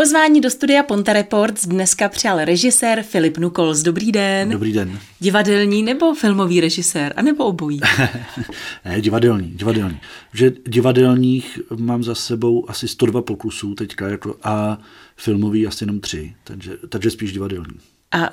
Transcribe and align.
Pozvání 0.00 0.40
do 0.40 0.50
studia 0.50 0.82
Ponta 0.82 1.12
Reports 1.12 1.66
dneska 1.66 2.08
přijal 2.08 2.44
režisér 2.44 3.02
Filip 3.02 3.38
Nukols. 3.38 3.82
Dobrý 3.82 4.12
den. 4.12 4.50
Dobrý 4.50 4.72
den. 4.72 4.98
Divadelní 5.20 5.82
nebo 5.82 6.14
filmový 6.14 6.60
režisér, 6.60 7.12
a 7.16 7.22
nebo 7.22 7.44
obojí? 7.44 7.80
ne, 8.84 9.00
divadelní, 9.00 9.50
divadelní. 9.50 10.00
Že 10.34 10.52
divadelních 10.66 11.60
mám 11.76 12.02
za 12.02 12.14
sebou 12.14 12.70
asi 12.70 12.88
102 12.88 13.22
pokusů 13.22 13.74
teďka 13.74 14.08
jako 14.08 14.36
a 14.42 14.78
filmový 15.16 15.66
asi 15.66 15.84
jenom 15.84 16.00
tři, 16.00 16.34
takže, 16.44 16.76
takže 16.88 17.10
spíš 17.10 17.32
divadelní. 17.32 17.78
A 18.12 18.30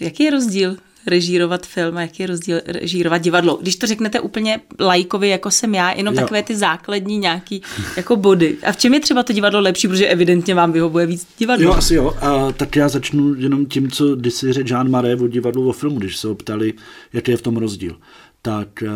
jaký 0.00 0.24
je 0.24 0.30
rozdíl 0.30 0.76
režírovat 1.06 1.66
film 1.66 1.96
a 1.96 2.00
jaký 2.00 2.22
je 2.22 2.26
rozdíl 2.26 2.60
režírovat 2.66 3.22
divadlo. 3.22 3.58
Když 3.62 3.76
to 3.76 3.86
řeknete 3.86 4.20
úplně 4.20 4.60
lajkovi, 4.80 5.28
jako 5.28 5.50
jsem 5.50 5.74
já, 5.74 5.92
jenom 5.92 6.14
jo. 6.14 6.20
takové 6.20 6.42
ty 6.42 6.56
základní 6.56 7.18
nějaký 7.18 7.62
jako 7.96 8.16
body. 8.16 8.56
A 8.62 8.72
v 8.72 8.76
čem 8.76 8.94
je 8.94 9.00
třeba 9.00 9.22
to 9.22 9.32
divadlo 9.32 9.60
lepší, 9.60 9.88
protože 9.88 10.06
evidentně 10.06 10.54
vám 10.54 10.72
vyhovuje 10.72 11.06
víc 11.06 11.26
divadlo? 11.38 11.66
Jo, 11.66 11.72
asi 11.72 11.94
jo. 11.94 12.14
A 12.20 12.52
tak 12.52 12.76
já 12.76 12.88
začnu 12.88 13.34
jenom 13.34 13.66
tím, 13.66 13.90
co 13.90 14.16
když 14.16 14.34
si 14.34 14.52
řekl 14.52 14.70
Jean 14.70 14.90
Maré 14.90 15.16
o 15.16 15.28
divadlu 15.28 15.68
o 15.68 15.72
filmu, 15.72 15.98
když 15.98 16.16
se 16.16 16.28
ho 16.28 16.34
ptali, 16.34 16.74
jaký 17.12 17.30
je 17.30 17.36
v 17.36 17.42
tom 17.42 17.56
rozdíl. 17.56 17.96
Tak 18.42 18.82
eh, 18.82 18.88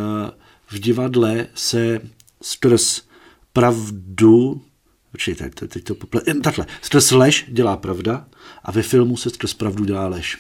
v 0.70 0.78
divadle 0.78 1.46
se 1.54 2.00
skrz 2.42 3.02
pravdu 3.52 4.62
Počkejte, 5.12 5.50
teď 5.50 5.84
to 5.84 5.94
pople... 5.94 6.22
Takhle, 6.42 6.66
skrz 6.82 7.10
lež 7.10 7.46
dělá 7.48 7.76
pravda 7.76 8.28
a 8.64 8.72
ve 8.72 8.82
filmu 8.82 9.16
se 9.16 9.30
skrz 9.30 9.54
pravdu 9.54 9.84
dělá 9.84 10.08
lež. 10.08 10.38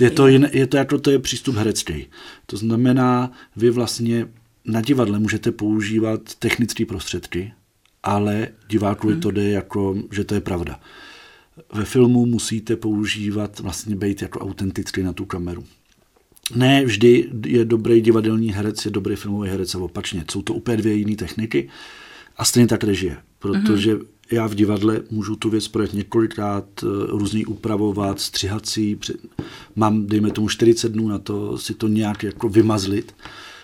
Je 0.00 0.10
to, 0.10 0.26
jin, 0.26 0.50
je 0.52 0.66
to 0.66 0.76
jako 0.76 0.98
to 0.98 1.10
je 1.10 1.18
přístup 1.18 1.56
herecký. 1.56 2.06
To 2.46 2.56
znamená, 2.56 3.32
vy 3.56 3.70
vlastně 3.70 4.28
na 4.64 4.80
divadle 4.80 5.18
můžete 5.18 5.52
používat 5.52 6.34
technické 6.34 6.86
prostředky, 6.86 7.52
ale 8.02 8.48
divákovi 8.68 9.12
hmm. 9.12 9.22
to 9.22 9.30
jde 9.30 9.48
jako, 9.48 9.96
že 10.12 10.24
to 10.24 10.34
je 10.34 10.40
pravda. 10.40 10.80
Ve 11.72 11.84
filmu 11.84 12.26
musíte 12.26 12.76
používat, 12.76 13.60
vlastně 13.60 13.96
být 13.96 14.22
jako 14.22 14.38
autentický 14.38 15.02
na 15.02 15.12
tu 15.12 15.24
kameru. 15.24 15.64
Ne 16.54 16.84
vždy 16.84 17.30
je 17.46 17.64
dobrý 17.64 18.00
divadelní 18.00 18.52
herec, 18.52 18.84
je 18.84 18.90
dobrý 18.90 19.16
filmový 19.16 19.50
herec 19.50 19.74
a 19.74 19.78
opačně. 19.78 20.24
Jsou 20.30 20.42
to 20.42 20.54
úplně 20.54 20.76
dvě 20.76 20.92
jiné 20.92 21.16
techniky 21.16 21.68
a 22.36 22.44
stejně 22.44 22.66
tak 22.66 22.84
režie, 22.84 23.16
protože 23.38 23.94
hmm 23.94 24.02
já 24.30 24.46
v 24.46 24.54
divadle 24.54 25.00
můžu 25.10 25.36
tu 25.36 25.50
věc 25.50 25.68
projet 25.68 25.92
několikrát, 25.92 26.64
eh, 26.82 26.86
různý 27.06 27.46
upravovat, 27.46 28.20
střihací, 28.20 28.98
mám, 29.76 30.06
dejme 30.06 30.30
tomu, 30.30 30.48
40 30.48 30.92
dnů 30.92 31.08
na 31.08 31.18
to 31.18 31.58
si 31.58 31.74
to 31.74 31.88
nějak 31.88 32.22
jako 32.22 32.48
vymazlit. 32.48 33.14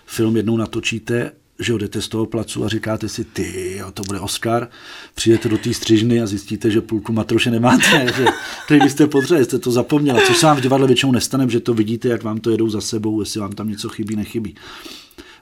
Film 0.07 0.37
jednou 0.37 0.57
natočíte, 0.57 1.33
že 1.59 1.73
jdete 1.73 2.03
z 2.03 2.09
toho 2.09 2.27
placu 2.27 2.65
a 2.65 2.69
říkáte 2.69 3.09
si, 3.09 3.25
ty, 3.25 3.77
jo, 3.77 3.91
to 3.93 4.03
bude 4.03 4.21
Oscar, 4.21 4.69
přijdete 5.15 5.49
do 5.49 5.59
té 5.59 5.75
střižny 5.75 6.23
a 6.23 6.27
zjistíte, 6.27 6.71
že 6.71 6.81
půlku 6.81 7.13
matroše 7.13 7.51
nemáte, 7.51 8.13
že 8.17 8.25
který 8.65 8.81
byste 8.81 9.07
potřebovali, 9.07 9.45
jste 9.45 9.59
to 9.59 9.71
zapomněla, 9.71 10.21
což 10.27 10.37
se 10.37 10.47
vám 10.47 10.57
v 10.57 10.61
divadle 10.61 10.87
většinou 10.87 11.13
nestane, 11.13 11.49
že 11.49 11.61
to 11.61 11.75
vidíte, 11.75 12.09
jak 12.09 12.23
vám 12.23 12.41
to 12.41 12.51
jedou 12.51 12.69
za 12.69 12.81
sebou, 12.81 13.21
jestli 13.21 13.41
vám 13.41 13.53
tam 13.53 13.69
něco 13.69 13.89
chybí, 13.89 14.17
nechybí. 14.17 14.55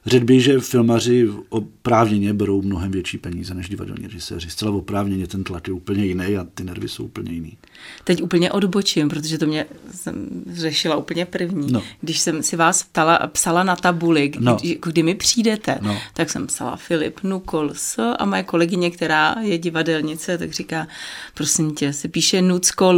Řekl 0.06 0.24
bych, 0.24 0.44
že 0.44 0.60
filmaři 0.60 1.28
oprávněně 1.48 2.34
berou 2.34 2.62
mnohem 2.62 2.90
větší 2.90 3.18
peníze 3.18 3.54
než 3.54 3.68
divadelní 3.68 4.06
režiséři. 4.06 4.50
Zcela 4.50 4.70
oprávněně 4.70 5.26
ten 5.26 5.44
tlak 5.44 5.68
je 5.68 5.74
úplně 5.74 6.04
jiný 6.04 6.36
a 6.36 6.46
ty 6.54 6.64
nervy 6.64 6.88
jsou 6.88 7.04
úplně 7.04 7.32
jiný. 7.32 7.58
Teď 8.04 8.22
úplně 8.22 8.52
odbočím, 8.52 9.08
protože 9.08 9.38
to 9.38 9.46
mě 9.46 9.66
jsem 9.94 10.28
řešila 10.52 10.96
úplně 10.96 11.26
první. 11.26 11.72
No. 11.72 11.82
Když 12.00 12.18
jsem 12.18 12.42
si 12.42 12.56
vás 12.56 12.82
ptala, 12.82 13.18
psala 13.32 13.64
na 13.64 13.76
tabuli, 13.76 14.28
kdy, 14.28 14.44
no. 14.44 14.56
kdy 14.82 15.02
mi 15.02 15.14
přijdete, 15.14 15.78
no. 15.82 15.98
tak 16.14 16.30
jsem 16.30 16.46
psala 16.46 16.76
Filip 16.76 17.22
Nukols 17.22 17.98
a 18.18 18.24
moje 18.24 18.42
kolegyně, 18.42 18.90
která 18.90 19.36
je 19.40 19.58
divadelnice, 19.58 20.38
tak 20.38 20.52
říká, 20.52 20.88
prosím 21.34 21.74
tě, 21.74 21.92
se 21.92 22.08
píše 22.08 22.42
Nuckol. 22.42 22.92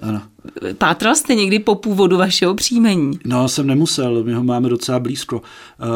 Ano. 0.00 0.22
Pátral 0.78 1.14
jste 1.14 1.34
někdy 1.34 1.58
po 1.58 1.74
původu 1.74 2.16
vašeho 2.16 2.54
příjmení? 2.54 3.18
No, 3.24 3.48
jsem 3.48 3.66
nemusel, 3.66 4.24
my 4.24 4.34
ho 4.34 4.44
máme 4.44 4.68
docela 4.68 4.98
blízko. 4.98 5.42
Eh, 5.80 5.86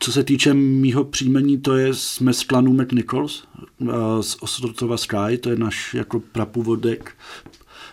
co 0.00 0.12
se 0.12 0.24
týče 0.24 0.54
mýho 0.54 1.04
příjmení, 1.04 1.58
to 1.58 1.76
je 1.76 1.94
jsme 1.94 2.32
z 2.32 2.42
klanu 2.42 2.72
McNichols 2.72 3.44
eh, 3.82 3.86
z 4.20 4.36
Ostrova 4.40 4.96
Sky, 4.96 5.38
to 5.40 5.50
je 5.50 5.56
náš 5.56 5.94
jako 5.94 6.20
prapůvodek, 6.20 7.12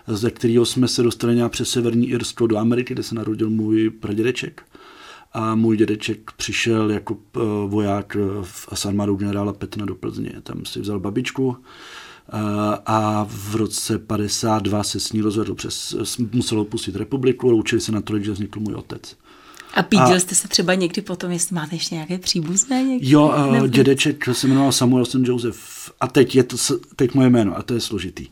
ze 0.07 0.31
kterého 0.31 0.65
jsme 0.65 0.87
se 0.87 1.03
dostali 1.03 1.35
nějak 1.35 1.51
přes 1.51 1.69
Severní 1.69 2.09
Irsko 2.09 2.47
do 2.47 2.57
Ameriky, 2.57 2.93
kde 2.93 3.03
se 3.03 3.15
narodil 3.15 3.49
můj 3.49 3.89
pradědeček. 3.89 4.63
A 5.33 5.55
můj 5.55 5.77
dědeček 5.77 6.31
přišel 6.37 6.91
jako 6.91 7.17
eh, 7.35 7.39
voják 7.67 8.17
v 8.41 8.85
armádu 8.87 9.15
generála 9.15 9.53
Petna 9.53 9.85
do 9.85 9.95
Plzně. 9.95 10.33
Tam 10.43 10.65
si 10.65 10.79
vzal 10.79 10.99
babičku, 10.99 11.57
a 12.85 13.27
v 13.29 13.55
roce 13.55 13.99
52 13.99 14.83
se 14.83 14.99
s 14.99 15.13
ní 15.13 15.21
rozvedl 15.21 15.55
přes, 15.55 15.95
musel 16.31 16.59
opustit 16.59 16.95
republiku, 16.95 17.49
loučili 17.49 17.81
se 17.81 17.91
na 17.91 18.01
to, 18.01 18.19
že 18.19 18.31
vznikl 18.31 18.59
můj 18.59 18.73
otec. 18.75 19.15
A 19.73 19.83
pídil 19.83 20.15
a, 20.15 20.19
jste 20.19 20.35
se 20.35 20.47
třeba 20.47 20.73
někdy 20.73 21.01
potom, 21.01 21.31
jestli 21.31 21.55
máte 21.55 21.75
ještě 21.75 21.95
nějaké 21.95 22.17
příbuzné? 22.17 22.83
Někdy? 22.83 23.09
Jo, 23.09 23.35
uh, 23.49 23.67
dědeček 23.67 24.29
se 24.31 24.47
jmenoval 24.47 24.71
Samuel 24.71 25.05
St. 25.05 25.15
Joseph. 25.23 25.59
A 26.01 26.07
teď 26.07 26.35
je 26.35 26.43
to, 26.43 26.57
teď 26.95 27.13
moje 27.13 27.29
jméno, 27.29 27.57
a 27.57 27.61
to 27.61 27.73
je 27.73 27.81
složitý. 27.81 28.27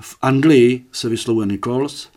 V 0.00 0.16
Anglii 0.22 0.84
se 0.92 1.08
vyslovuje 1.08 1.46
Nichols, 1.46 2.08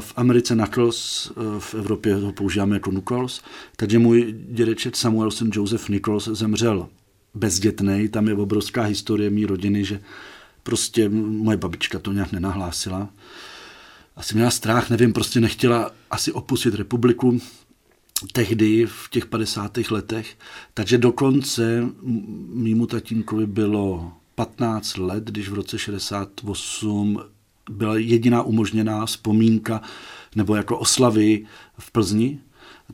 v 0.00 0.12
Americe 0.16 0.54
Knuckles, 0.54 1.32
v 1.58 1.74
Evropě 1.74 2.14
ho 2.14 2.32
používáme 2.32 2.76
jako 2.76 2.92
Nichols. 2.92 3.42
Takže 3.76 3.98
můj 3.98 4.34
dědeček 4.48 4.96
Samuel 4.96 5.30
St. 5.30 5.56
Joseph 5.56 5.88
Nichols 5.88 6.28
zemřel 6.28 6.88
bezdětný. 7.34 8.08
Tam 8.08 8.28
je 8.28 8.34
obrovská 8.34 8.82
historie 8.82 9.30
mý 9.30 9.46
rodiny, 9.46 9.84
že 9.84 10.00
Prostě 10.62 11.08
moje 11.08 11.56
babička 11.56 11.98
to 11.98 12.12
nějak 12.12 12.32
nenahlásila. 12.32 13.08
Asi 14.16 14.34
měla 14.34 14.50
strach, 14.50 14.90
nevím, 14.90 15.12
prostě 15.12 15.40
nechtěla 15.40 15.90
asi 16.10 16.32
opustit 16.32 16.74
republiku 16.74 17.40
tehdy 18.32 18.86
v 18.86 19.10
těch 19.10 19.26
50. 19.26 19.78
letech. 19.90 20.38
Takže 20.74 20.98
dokonce 20.98 21.86
mýmu 22.52 22.86
tatínkovi 22.86 23.46
bylo 23.46 24.12
15 24.34 24.96
let, 24.98 25.24
když 25.24 25.48
v 25.48 25.54
roce 25.54 25.78
68 25.78 27.20
byla 27.70 27.96
jediná 27.96 28.42
umožněná 28.42 29.06
vzpomínka 29.06 29.82
nebo 30.36 30.54
jako 30.54 30.78
oslavy 30.78 31.46
v 31.78 31.92
Plzni. 31.92 32.40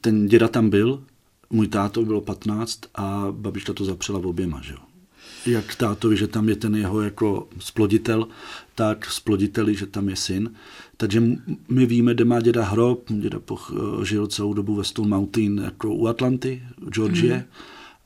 Ten 0.01 0.27
děda 0.27 0.49
tam 0.49 0.71
byl, 0.71 1.05
můj 1.51 1.69
táto 1.69 2.05
bylo 2.05 2.21
15 2.21 2.81
a 2.95 3.27
babička 3.31 3.73
to 3.73 3.85
zapřela 3.85 4.19
v 4.19 4.27
oběma. 4.27 4.61
Že 4.63 4.73
jo 4.73 4.86
jak 5.47 5.75
tátovi, 5.75 6.17
že 6.17 6.27
tam 6.27 6.49
je 6.49 6.57
ten 6.57 6.77
jeho 6.77 7.01
jako 7.01 7.49
sploditel, 7.59 8.29
tak 8.75 9.11
sploditeli, 9.11 9.75
že 9.75 9.87
tam 9.87 10.09
je 10.09 10.17
syn. 10.17 10.55
Takže 10.97 11.23
my 11.69 11.87
víme, 11.87 12.15
kde 12.15 12.25
má 12.25 12.41
děda 12.41 12.65
hrob, 12.65 13.05
děda 13.09 13.39
poch, 13.39 13.73
žil 14.03 14.27
celou 14.27 14.55
dobu 14.55 14.75
ve 14.75 14.85
Stone 14.85 15.09
Mountain 15.09 15.61
jako 15.65 15.95
u 15.95 16.07
Atlanty, 16.07 16.63
v 16.79 16.91
Georgie, 16.91 17.37
mm. 17.37 17.45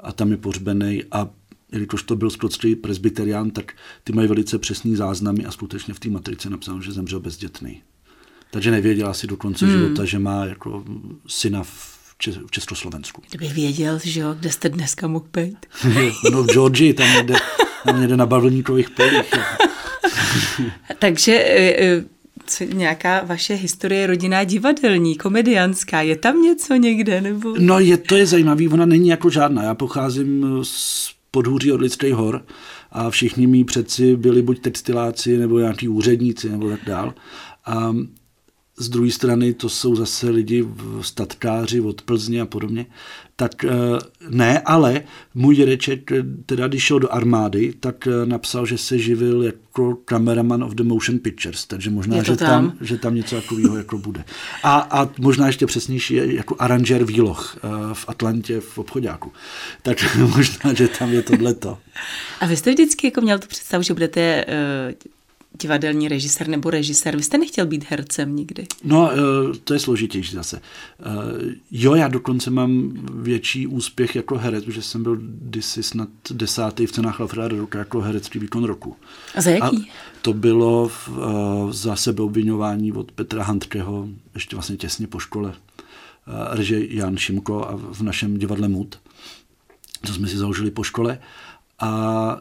a 0.00 0.12
tam 0.12 0.31
je 0.31 0.37
pohřbený 0.37 1.05
a 1.12 1.31
jelikož 1.73 2.03
to 2.03 2.17
byl 2.17 2.31
skotský 2.31 2.77
presbyterián, 2.77 3.50
tak 3.50 3.73
ty 4.05 4.12
mají 4.12 4.29
velice 4.29 4.59
přesný 4.59 4.97
záznamy 4.97 5.45
a 5.45 5.50
skutečně 5.50 5.95
v 5.95 6.00
té 6.00 6.09
matrice 6.09 6.50
napsáno, 6.50 6.83
že 6.83 6.93
zemřel 6.93 7.21
bezdětný. 7.21 7.83
Takže 8.50 8.71
nevěděla 8.71 9.15
si 9.15 9.27
do 9.27 9.37
konce 9.37 9.67
mm. 9.67 9.73
života, 9.73 10.05
že 10.05 10.19
má 10.19 10.45
jako 10.45 10.84
syna 11.27 11.62
v 11.62 11.90
v 12.28 12.50
Československu. 12.50 13.22
Kdyby 13.28 13.48
věděl, 13.48 14.00
že 14.04 14.20
jo, 14.20 14.34
kde 14.41 14.50
jste 14.50 14.69
dneska 14.69 15.06
mohl 15.06 15.26
být? 15.32 15.66
no 16.32 16.42
v 16.42 16.47
Georgii, 16.47 16.94
tam 16.94 17.26
jde, 17.26 17.34
tam 17.84 18.06
jde 18.06 18.16
na 18.16 18.26
bavlníkových 18.26 18.91
polích. 18.91 19.34
Takže 20.98 21.32
e, 21.32 21.84
e, 21.84 22.04
co, 22.47 22.64
nějaká 22.64 23.22
vaše 23.25 23.54
historie 23.54 24.06
rodinná 24.06 24.44
divadelní, 24.44 25.16
komedianská, 25.16 26.00
je 26.03 26.16
tam 26.16 26.42
něco 26.42 26.75
někde? 26.75 27.20
Nebo? 27.20 27.54
No 27.58 27.78
je, 27.78 27.97
to 27.97 28.16
je 28.16 28.26
zajímavý, 28.26 28.69
ona 28.69 28.87
není 28.87 29.08
jako 29.08 29.31
žádná. 29.31 29.62
Já 29.62 29.75
pocházím 29.75 30.47
z 30.62 31.10
podhůří 31.31 31.72
od 31.72 31.81
Lidských 31.81 32.14
hor 32.14 32.44
a 32.92 33.10
všichni 33.10 33.47
mý 33.47 33.64
předci 33.64 34.16
byli 34.16 34.43
buď 34.43 34.61
textiláci 34.61 35.37
nebo 35.37 35.58
nějaký 35.58 35.88
úředníci 35.88 36.49
nebo 36.49 36.70
tak 36.70 36.81
dál. 36.87 37.14
A 37.66 37.94
z 38.81 38.88
druhé 38.88 39.11
strany 39.11 39.55
to 39.55 39.69
jsou 39.69 39.97
zase 39.97 40.31
lidi, 40.31 40.69
statkáři 41.00 41.81
od 41.81 42.03
Plzně 42.03 42.41
a 42.41 42.47
podobně, 42.47 42.87
tak 43.37 43.65
eh, 43.65 43.71
ne, 44.29 44.61
ale 44.61 45.03
můj 45.35 45.56
dědeček, 45.56 46.12
eh, 46.12 46.23
teda 46.47 46.69
když 46.69 46.82
šel 46.82 46.99
do 46.99 47.12
armády, 47.12 47.75
tak 47.81 48.06
eh, 48.06 48.27
napsal, 48.27 48.67
že 48.67 48.79
se 48.79 48.99
živil 48.99 49.43
jako 49.43 49.99
cameraman 50.05 50.65
of 50.65 50.75
the 50.75 50.82
motion 50.82 51.19
pictures, 51.19 51.67
takže 51.67 51.91
možná, 51.91 52.23
že 52.23 52.37
tam? 52.37 52.49
tam, 52.49 52.73
že 52.81 52.99
tam 52.99 53.15
něco 53.15 53.37
takového 53.37 53.77
jako 53.77 53.99
bude. 53.99 54.25
A, 54.62 54.79
a 54.91 55.09
možná 55.19 55.47
ještě 55.47 55.67
přesnější, 55.67 56.15
jako 56.15 56.56
aranžér 56.59 57.05
výloh 57.05 57.56
v 57.93 58.05
Atlantě 58.09 58.61
v 58.61 58.79
obchodáku. 58.79 59.33
Tak 59.83 60.17
možná, 60.37 60.75
že 60.75 60.88
tam 60.88 61.12
je 61.12 61.23
tohleto. 61.23 61.79
A 62.41 62.47
vy 62.47 62.56
jste 62.56 62.71
vždycky 62.71 63.06
jako 63.06 63.21
měl 63.21 63.38
tu 63.38 63.49
představu, 63.49 63.83
že 63.83 63.94
budete 63.94 64.44
divadelní 65.61 66.08
režisér 66.08 66.49
nebo 66.49 66.70
režisér. 66.70 67.17
Vy 67.17 67.23
jste 67.23 67.38
nechtěl 67.38 67.67
být 67.67 67.85
hercem 67.88 68.37
nikdy? 68.37 68.67
No, 68.85 69.11
to 69.64 69.75
je 69.75 69.81
složitější 69.81 70.35
zase. 70.35 70.61
Jo, 71.70 71.94
já 71.94 72.08
dokonce 72.08 72.50
mám 72.50 72.93
větší 73.14 73.67
úspěch 73.67 74.17
jako 74.17 74.38
herec, 74.38 74.64
protože 74.64 74.82
jsem 74.82 75.02
byl 75.02 75.17
kdysi 75.20 75.82
snad 75.82 76.08
desátý 76.31 76.87
v 76.87 76.93
cenách 76.93 77.20
Alfreda 77.20 77.49
Roka 77.49 77.79
jako 77.79 78.00
herecký 78.00 78.38
výkon 78.38 78.64
roku. 78.64 78.97
A 79.35 79.41
za 79.41 79.50
jaký? 79.50 79.76
A 79.76 79.93
to 80.23 80.32
bylo 80.32 80.88
v, 80.88 81.08
za 81.70 81.97
sebeobvinování 81.97 82.93
od 82.93 83.12
Petra 83.12 83.44
Handkeho, 83.44 84.08
ještě 84.35 84.56
vlastně 84.56 84.76
těsně 84.76 85.06
po 85.06 85.19
škole. 85.19 85.55
Reže 86.50 86.81
Jan 86.88 87.17
Šimko 87.17 87.64
a 87.64 87.76
v 87.76 88.02
našem 88.02 88.38
divadle 88.38 88.69
Mut. 88.69 89.00
To 90.06 90.12
jsme 90.12 90.29
si 90.29 90.38
založili 90.38 90.70
po 90.70 90.82
škole. 90.82 91.19
A 91.81 92.41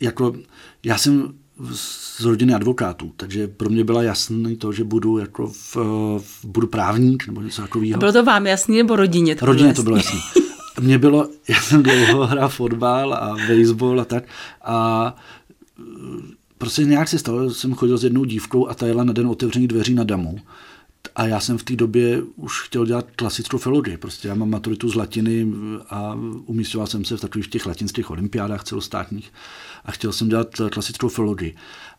jako 0.00 0.36
já 0.84 0.98
jsem 0.98 1.34
z 1.72 2.24
rodiny 2.24 2.54
advokátů, 2.54 3.12
takže 3.16 3.48
pro 3.48 3.68
mě 3.68 3.84
byla 3.84 4.02
jasný 4.02 4.56
to, 4.56 4.72
že 4.72 4.84
budu 4.84 5.18
jako 5.18 5.46
v, 5.46 5.76
v, 6.18 6.44
budu 6.44 6.66
právník 6.66 7.26
nebo 7.26 7.40
něco 7.40 7.62
takového. 7.62 7.98
Bylo 7.98 8.12
to 8.12 8.24
vám 8.24 8.46
jasný 8.46 8.76
nebo 8.76 8.96
rodině 8.96 9.36
to 9.36 9.46
Rodině 9.46 9.64
bylo 9.64 9.74
to 9.74 9.82
bylo 9.82 9.96
jasný. 9.96 10.20
Mně 10.80 10.98
bylo, 10.98 11.28
já 11.48 11.60
jsem 11.60 11.82
dlouho 11.82 12.26
hrál 12.26 12.48
fotbal 12.48 13.14
a 13.14 13.36
baseball 13.48 14.00
a 14.00 14.04
tak 14.04 14.24
a 14.62 15.16
prostě 16.58 16.84
nějak 16.84 17.08
se 17.08 17.18
stalo, 17.18 17.50
jsem 17.50 17.74
chodil 17.74 17.98
s 17.98 18.04
jednou 18.04 18.24
dívkou 18.24 18.68
a 18.68 18.74
ta 18.74 18.86
jela 18.86 19.04
na 19.04 19.12
den 19.12 19.26
otevření 19.26 19.68
dveří 19.68 19.94
na 19.94 20.04
damu 20.04 20.40
a 21.16 21.26
já 21.26 21.40
jsem 21.40 21.58
v 21.58 21.62
té 21.62 21.76
době 21.76 22.22
už 22.36 22.62
chtěl 22.62 22.86
dělat 22.86 23.06
klasickou 23.16 23.58
filologii. 23.58 23.96
Prostě 23.96 24.28
já 24.28 24.34
mám 24.34 24.50
maturitu 24.50 24.88
z 24.88 24.94
latiny 24.94 25.52
a 25.90 26.18
umístěval 26.46 26.86
jsem 26.86 27.04
se 27.04 27.16
v 27.16 27.20
takových 27.20 27.48
těch 27.48 27.66
latinských 27.66 28.10
olympiádách 28.10 28.64
celostátních 28.64 29.32
a 29.84 29.92
chtěl 29.92 30.12
jsem 30.12 30.28
dělat 30.28 30.48
klasickou 30.70 31.08
filologii. 31.08 31.56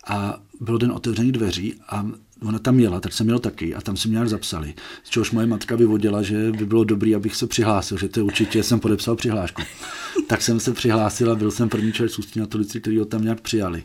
A 0.07 0.39
byl 0.61 0.77
den 0.77 0.91
otevření 0.91 1.31
dveří 1.31 1.73
a 1.89 2.05
ona 2.41 2.59
tam 2.59 2.79
jela, 2.79 2.99
tak 2.99 3.13
jsem 3.13 3.25
měl 3.25 3.39
taky 3.39 3.75
a 3.75 3.81
tam 3.81 3.97
si 3.97 4.07
mě 4.07 4.27
zapsali. 4.27 4.73
Z 5.03 5.09
čehož 5.09 5.31
moje 5.31 5.47
matka 5.47 5.75
vyvodila, 5.75 6.21
že 6.21 6.51
by 6.51 6.65
bylo 6.65 6.83
dobré, 6.83 7.15
abych 7.15 7.35
se 7.35 7.47
přihlásil, 7.47 7.97
že 7.97 8.09
to 8.09 8.19
je 8.19 8.23
určitě 8.23 8.63
jsem 8.63 8.79
podepsal 8.79 9.15
přihlášku. 9.15 9.61
tak 10.27 10.41
jsem 10.41 10.59
se 10.59 10.73
přihlásil 10.73 11.31
a 11.31 11.35
byl 11.35 11.51
jsem 11.51 11.69
první 11.69 11.91
člověk 11.91 12.11
z 12.11 12.19
Ústí 12.19 12.39
na 12.39 12.45
Tolici, 12.45 12.81
který 12.81 12.99
ho 12.99 13.05
tam 13.05 13.23
nějak 13.23 13.41
přijali. 13.41 13.83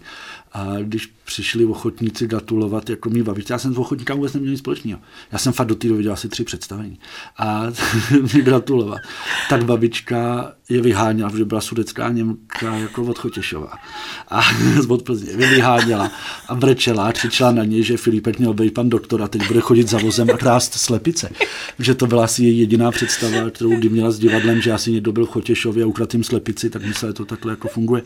A 0.52 0.76
když 0.82 1.12
přišli 1.24 1.64
ochotníci 1.64 2.26
gratulovat 2.26 2.90
jako 2.90 3.10
mý 3.10 3.22
babičce, 3.22 3.52
já 3.52 3.58
jsem 3.58 3.74
s 3.74 3.78
ochotníkám 3.78 4.16
vůbec 4.16 4.32
neměl 4.32 4.50
nic 4.50 4.60
společného. 4.60 5.00
Já 5.32 5.38
jsem 5.38 5.52
fakt 5.52 5.66
do 5.66 5.74
té 5.74 5.88
doby 5.88 6.02
dělal 6.02 6.14
asi 6.14 6.28
tři 6.28 6.44
představení. 6.44 6.98
A 7.38 7.62
mi 8.34 8.42
gratulovat. 8.42 8.98
Tak 9.48 9.64
babička 9.64 10.52
je 10.68 10.82
vyháněla, 10.82 11.30
protože 11.30 11.44
byla 11.44 11.60
sudecká 11.60 12.08
Němka 12.08 12.74
jako 12.74 13.02
od 13.02 13.18
Chotěšova. 13.18 13.72
A 14.28 14.40
od 14.88 15.02
Plzně. 15.02 15.30
Je 15.30 15.36
vyháněla 15.36 16.10
a 16.48 16.54
brečela 16.54 17.06
a 17.06 17.12
křičela 17.12 17.52
na 17.52 17.64
něj, 17.64 17.82
že 17.82 17.96
Filipek 17.96 18.38
měl 18.40 18.54
být 18.54 18.74
pan 18.74 18.88
doktor 18.88 19.22
a 19.22 19.28
teď 19.28 19.46
bude 19.46 19.60
chodit 19.60 19.88
za 19.88 19.98
vozem 19.98 20.30
a 20.30 20.36
krást 20.36 20.74
slepice. 20.74 21.30
Že 21.78 21.94
to 21.94 22.06
byla 22.06 22.24
asi 22.24 22.44
její 22.44 22.58
jediná 22.58 22.90
představa, 22.90 23.50
kterou 23.50 23.70
kdy 23.70 23.88
měla 23.88 24.10
s 24.10 24.18
divadlem, 24.18 24.60
že 24.60 24.72
asi 24.72 24.92
někdo 24.92 25.12
byl 25.12 25.26
Chotěšově 25.26 25.84
a 25.84 25.86
ukradl 25.86 26.10
jim 26.12 26.24
slepici, 26.24 26.70
tak 26.70 26.86
myslela, 26.86 27.10
že 27.10 27.14
to 27.14 27.24
takhle 27.24 27.52
jako 27.52 27.68
funguje. 27.68 28.02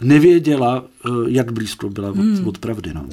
Nevěděla, 0.00 0.84
eh, 1.06 1.10
jak 1.26 1.52
blízko 1.52 1.90
byla 1.90 2.10
od, 2.10 2.16
hmm. 2.16 2.48
od 2.48 2.58
pravdy. 2.58 2.90
No. 2.94 3.08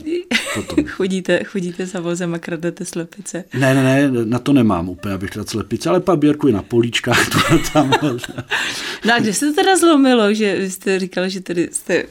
chodíte, 0.88 1.44
chodíte 1.44 1.86
za 1.86 2.00
vozem 2.00 2.34
a 2.34 2.40
kradete 2.40 2.86
slepice. 2.86 3.44
Ne, 3.54 3.76
ne, 3.76 3.84
ne, 3.84 4.26
na 4.26 4.40
to 4.40 4.54
nemám 4.54 4.90
úplně, 4.90 5.14
abych 5.14 5.30
kradl 5.30 5.50
slepice, 5.50 5.90
ale 5.90 6.00
paběrku 6.00 6.48
i 6.48 6.52
na 6.52 6.62
políčkách. 6.62 7.30
Tu 7.34 7.40
tam. 7.74 7.92
no 9.06 9.14
a 9.14 9.20
kde 9.20 9.34
se 9.34 9.46
to 9.46 9.54
teda 9.54 9.78
zlomilo, 9.78 10.34
že 10.34 10.70
jste 10.70 11.00
říkali, 11.00 11.30
že 11.30 11.40
tedy 11.40 11.70
jste 11.72 12.04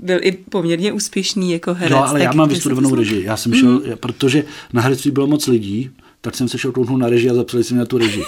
byl 0.00 0.18
i 0.22 0.32
poměrně 0.32 0.92
úspěšný 0.92 1.52
jako 1.52 1.74
herec. 1.74 1.90
No, 1.90 2.08
ale 2.08 2.22
já 2.22 2.32
mám 2.32 2.48
vystudovanou 2.48 2.94
režii. 2.94 3.24
Já 3.24 3.36
jsem 3.36 3.54
šel, 3.54 3.72
mm. 3.72 3.82
protože 4.00 4.44
na 4.72 4.82
herectví 4.82 5.10
bylo 5.10 5.26
moc 5.26 5.46
lidí, 5.46 5.90
tak 6.20 6.34
jsem 6.34 6.48
se 6.48 6.58
šel 6.58 6.72
kouknout 6.72 7.00
na 7.00 7.08
režii 7.08 7.30
a 7.30 7.34
zapsali 7.34 7.64
jsem 7.64 7.76
na 7.76 7.84
tu 7.84 7.98
režii. 7.98 8.24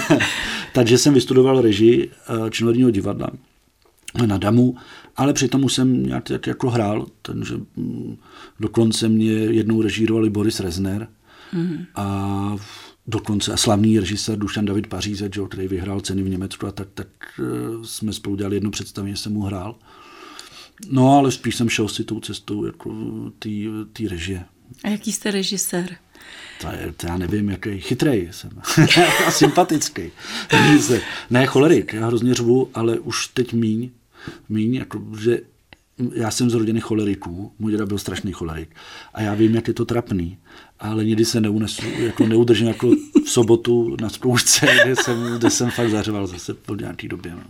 Takže 0.72 0.98
jsem 0.98 1.14
vystudoval 1.14 1.60
režii 1.60 2.10
eh, 2.10 2.50
činoherního 2.50 2.90
divadla 2.90 3.30
na 4.26 4.38
Damu, 4.38 4.76
ale 5.16 5.32
přitom 5.32 5.64
už 5.64 5.72
jsem 5.72 6.06
nějak 6.06 6.24
tak 6.24 6.46
jako 6.46 6.70
hrál, 6.70 7.06
takže 7.22 7.54
mm, 7.76 8.16
dokonce 8.60 9.08
mě 9.08 9.32
jednou 9.32 9.82
režírovali 9.82 10.30
Boris 10.30 10.60
Rezner 10.60 11.08
mm. 11.52 11.84
a 11.94 12.56
dokonce 13.06 13.52
a 13.52 13.56
slavný 13.56 14.00
režisér 14.00 14.38
Dušan 14.38 14.64
David 14.64 14.86
Paříze, 14.86 15.28
který 15.48 15.68
vyhrál 15.68 16.00
ceny 16.00 16.22
v 16.22 16.28
Německu 16.28 16.66
a 16.66 16.72
tak, 16.72 16.88
tak 16.94 17.08
eh, 17.38 17.42
jsme 17.82 18.12
spolu 18.12 18.36
dělali 18.36 18.56
jedno 18.56 18.70
představení, 18.70 19.16
jsem 19.16 19.32
mu 19.32 19.40
hrál. 19.40 19.74
No, 20.90 21.18
ale 21.18 21.32
spíš 21.32 21.56
jsem 21.56 21.68
šel 21.68 21.88
si 21.88 22.04
tou 22.04 22.20
cestou 22.20 22.64
jako 22.64 22.94
té 23.92 24.08
režie. 24.08 24.44
A 24.84 24.88
jaký 24.88 25.12
jste 25.12 25.30
režisér? 25.30 25.96
To, 26.60 26.66
je, 26.66 26.92
to 26.96 27.06
já 27.06 27.16
nevím, 27.16 27.48
jaký 27.48 27.80
chytrej 27.80 28.28
jsem. 28.32 28.50
a 29.26 29.30
sympatický. 29.30 30.10
ne, 31.30 31.46
cholerik, 31.46 31.92
já 31.92 32.06
hrozně 32.06 32.34
řvu, 32.34 32.70
ale 32.74 32.98
už 32.98 33.28
teď 33.28 33.52
míň, 33.52 33.90
míň, 34.48 34.74
jako, 34.74 35.02
že 35.20 35.40
já 36.12 36.30
jsem 36.30 36.50
z 36.50 36.54
rodiny 36.54 36.80
choleriků, 36.80 37.52
můj 37.58 37.72
děda 37.72 37.86
byl 37.86 37.98
strašný 37.98 38.32
cholerik 38.32 38.76
a 39.14 39.22
já 39.22 39.34
vím, 39.34 39.54
jak 39.54 39.68
je 39.68 39.74
to 39.74 39.84
trapný 39.84 40.38
ale 40.80 41.04
nikdy 41.04 41.24
se 41.24 41.40
neunesu, 41.40 41.82
jako 41.98 42.26
neudržím 42.26 42.66
jako 42.66 42.90
v 43.24 43.30
sobotu 43.30 43.96
na 44.00 44.08
zkoušce, 44.08 44.66
kde 44.84 44.96
jsem, 44.96 45.38
kde 45.38 45.50
jsem 45.50 45.70
fakt 45.70 45.90
zařval 45.90 46.26
zase 46.26 46.54
po 46.54 46.74
nějaký 46.74 47.08
době. 47.08 47.32
No. 47.32 47.42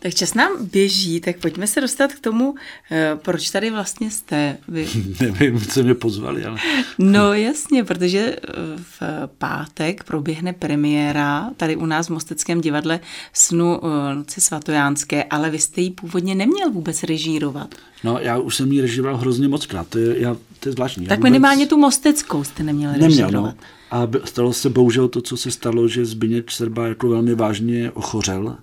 Tak 0.00 0.14
čas 0.14 0.34
nám 0.34 0.66
běží, 0.66 1.20
tak 1.20 1.36
pojďme 1.36 1.66
se 1.66 1.80
dostat 1.80 2.12
k 2.12 2.20
tomu, 2.20 2.54
eh, 2.90 3.18
proč 3.22 3.50
tady 3.50 3.70
vlastně 3.70 4.10
jste. 4.10 4.56
Vy... 4.68 4.88
Nevím, 5.20 5.60
co 5.60 5.82
mě 5.82 5.94
pozvali, 5.94 6.44
ale... 6.44 6.58
No 6.98 7.34
jasně, 7.34 7.84
protože 7.84 8.18
eh, 8.18 8.52
v 8.76 9.02
pátek 9.38 10.04
proběhne 10.04 10.52
premiéra 10.52 11.50
tady 11.56 11.76
u 11.76 11.86
nás 11.86 12.06
v 12.06 12.10
Mosteckém 12.10 12.60
divadle 12.60 13.00
snu 13.32 13.80
eh, 13.84 14.14
Noci 14.14 14.40
svatojánské, 14.40 15.24
ale 15.24 15.50
vy 15.50 15.58
jste 15.58 15.80
ji 15.80 15.90
původně 15.90 16.34
neměl 16.34 16.70
vůbec 16.70 17.02
režírovat. 17.02 17.74
No, 18.04 18.18
já 18.20 18.38
už 18.38 18.56
jsem 18.56 18.72
ji 18.72 18.80
režíroval 18.80 19.16
hrozně 19.16 19.48
moc 19.48 19.66
krát, 19.66 19.88
to 19.88 19.98
je, 19.98 20.20
já, 20.20 20.36
to 20.60 20.68
je 20.68 20.72
zvláštní. 20.72 21.06
Tak 21.06 21.18
vůbec... 21.18 21.30
minimálně 21.30 21.66
tu 21.66 21.76
Mosteckou 21.76 22.44
jste 22.44 22.61
neměl 22.62 22.92
Neměl, 22.92 23.30
no. 23.30 23.54
A 23.90 24.08
stalo 24.24 24.52
se 24.52 24.70
bohužel 24.70 25.08
to, 25.08 25.22
co 25.22 25.36
se 25.36 25.50
stalo, 25.50 25.88
že 25.88 26.04
Zbyněk 26.04 26.50
Serba 26.50 26.86
jako 26.86 27.08
velmi 27.08 27.34
vážně 27.34 27.90
ochořel 27.90 28.56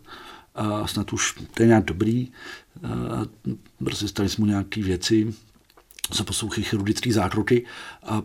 a 0.56 0.88
snad 0.88 1.14
už 1.14 1.36
to 1.54 1.64
je 1.64 1.68
nějak 1.68 1.86
dobrý. 1.86 2.28
A 2.84 3.26
prostě 3.84 4.08
stali 4.08 4.30
jsme 4.30 4.42
mu 4.42 4.52
nějaké 4.52 4.84
věci, 4.84 5.34
za 6.14 6.24
poslouchy 6.24 6.64
chirurgické 6.64 7.14
zákroky 7.14 7.66
a 8.04 8.22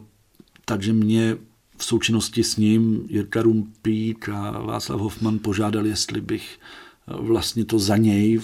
takže 0.64 0.92
mě 0.92 1.36
v 1.76 1.84
součinnosti 1.84 2.44
s 2.44 2.56
ním 2.56 3.06
Jirka 3.08 3.42
Rumpík 3.42 4.28
a 4.28 4.50
Václav 4.50 5.00
Hoffman 5.00 5.38
požádali, 5.38 5.88
jestli 5.88 6.20
bych 6.20 6.58
vlastně 7.06 7.64
to 7.64 7.78
za 7.78 7.96
něj 7.96 8.40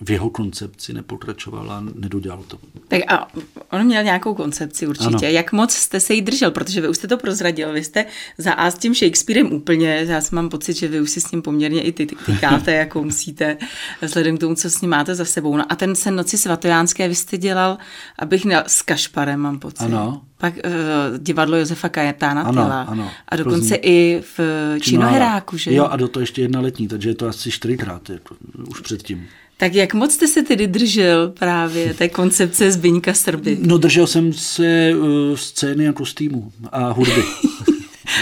v 0.00 0.10
jeho 0.10 0.30
koncepci 0.30 0.92
nepokračoval 0.92 1.72
a 1.72 1.80
nedodělal 1.94 2.42
to. 2.48 2.58
Tak 2.88 3.00
a 3.08 3.28
on 3.70 3.84
měl 3.84 4.02
nějakou 4.02 4.34
koncepci 4.34 4.86
určitě. 4.86 5.26
Ano. 5.26 5.34
Jak 5.34 5.52
moc 5.52 5.72
jste 5.72 6.00
se 6.00 6.14
jí 6.14 6.22
držel, 6.22 6.50
protože 6.50 6.80
vy 6.80 6.88
už 6.88 6.96
jste 6.96 7.08
to 7.08 7.16
prozradil, 7.16 7.72
vy 7.72 7.84
jste 7.84 8.06
za 8.38 8.52
A 8.52 8.70
s 8.70 8.78
tím 8.78 8.94
Shakespearem 8.94 9.52
úplně, 9.52 10.06
já 10.08 10.20
mám 10.32 10.48
pocit, 10.48 10.76
že 10.76 10.88
vy 10.88 11.00
už 11.00 11.10
si 11.10 11.20
s 11.20 11.30
ním 11.30 11.42
poměrně 11.42 11.82
i 11.82 11.92
ty 11.92 12.06
tykáte, 12.06 12.72
jako 12.84 13.02
musíte, 13.02 13.56
vzhledem 14.02 14.36
k 14.36 14.40
tomu, 14.40 14.54
co 14.54 14.70
s 14.70 14.80
ním 14.80 14.90
máte 14.90 15.14
za 15.14 15.24
sebou. 15.24 15.56
No 15.56 15.72
a 15.72 15.76
ten 15.76 15.94
sen 15.94 16.16
noci 16.16 16.38
svatojánské 16.38 17.08
vy 17.08 17.14
jste 17.14 17.36
dělal, 17.38 17.78
abych 18.18 18.44
měl 18.44 18.62
s 18.66 18.82
Kašparem, 18.82 19.40
mám 19.40 19.58
pocit. 19.58 19.84
Ano. 19.84 20.22
Pak 20.44 20.54
uh, 20.54 21.18
divadlo 21.18 21.56
Josefa 21.56 21.88
Kajetána 21.88 22.42
ano, 22.42 22.62
Tyla. 22.62 22.82
Ano, 22.82 23.10
a 23.28 23.36
dokonce 23.36 23.78
Plzní. 23.78 23.92
i 23.92 24.22
v 24.36 24.40
Činoheráku, 24.80 25.56
že 25.56 25.74
jo? 25.74 25.84
a 25.84 25.96
do 25.96 26.08
toho 26.08 26.22
ještě 26.22 26.42
jedna 26.42 26.60
letní, 26.60 26.88
takže 26.88 27.08
je 27.08 27.14
to 27.14 27.28
asi 27.28 27.50
čtyřikrát 27.50 28.10
jako, 28.10 28.36
už 28.70 28.80
předtím. 28.80 29.26
Tak 29.56 29.74
jak 29.74 29.94
moc 29.94 30.12
jste 30.12 30.28
se 30.28 30.42
tedy 30.42 30.66
držel 30.66 31.28
právě 31.28 31.94
té 31.94 32.08
koncepce 32.08 32.72
Zbyňka 32.72 33.14
Srby? 33.14 33.58
No 33.60 33.78
držel 33.78 34.06
jsem 34.06 34.32
se 34.32 34.90
uh, 34.94 35.36
scény 35.36 35.88
a 35.88 35.92
kostýmu 35.92 36.52
a 36.72 36.92
hudby. 36.92 37.22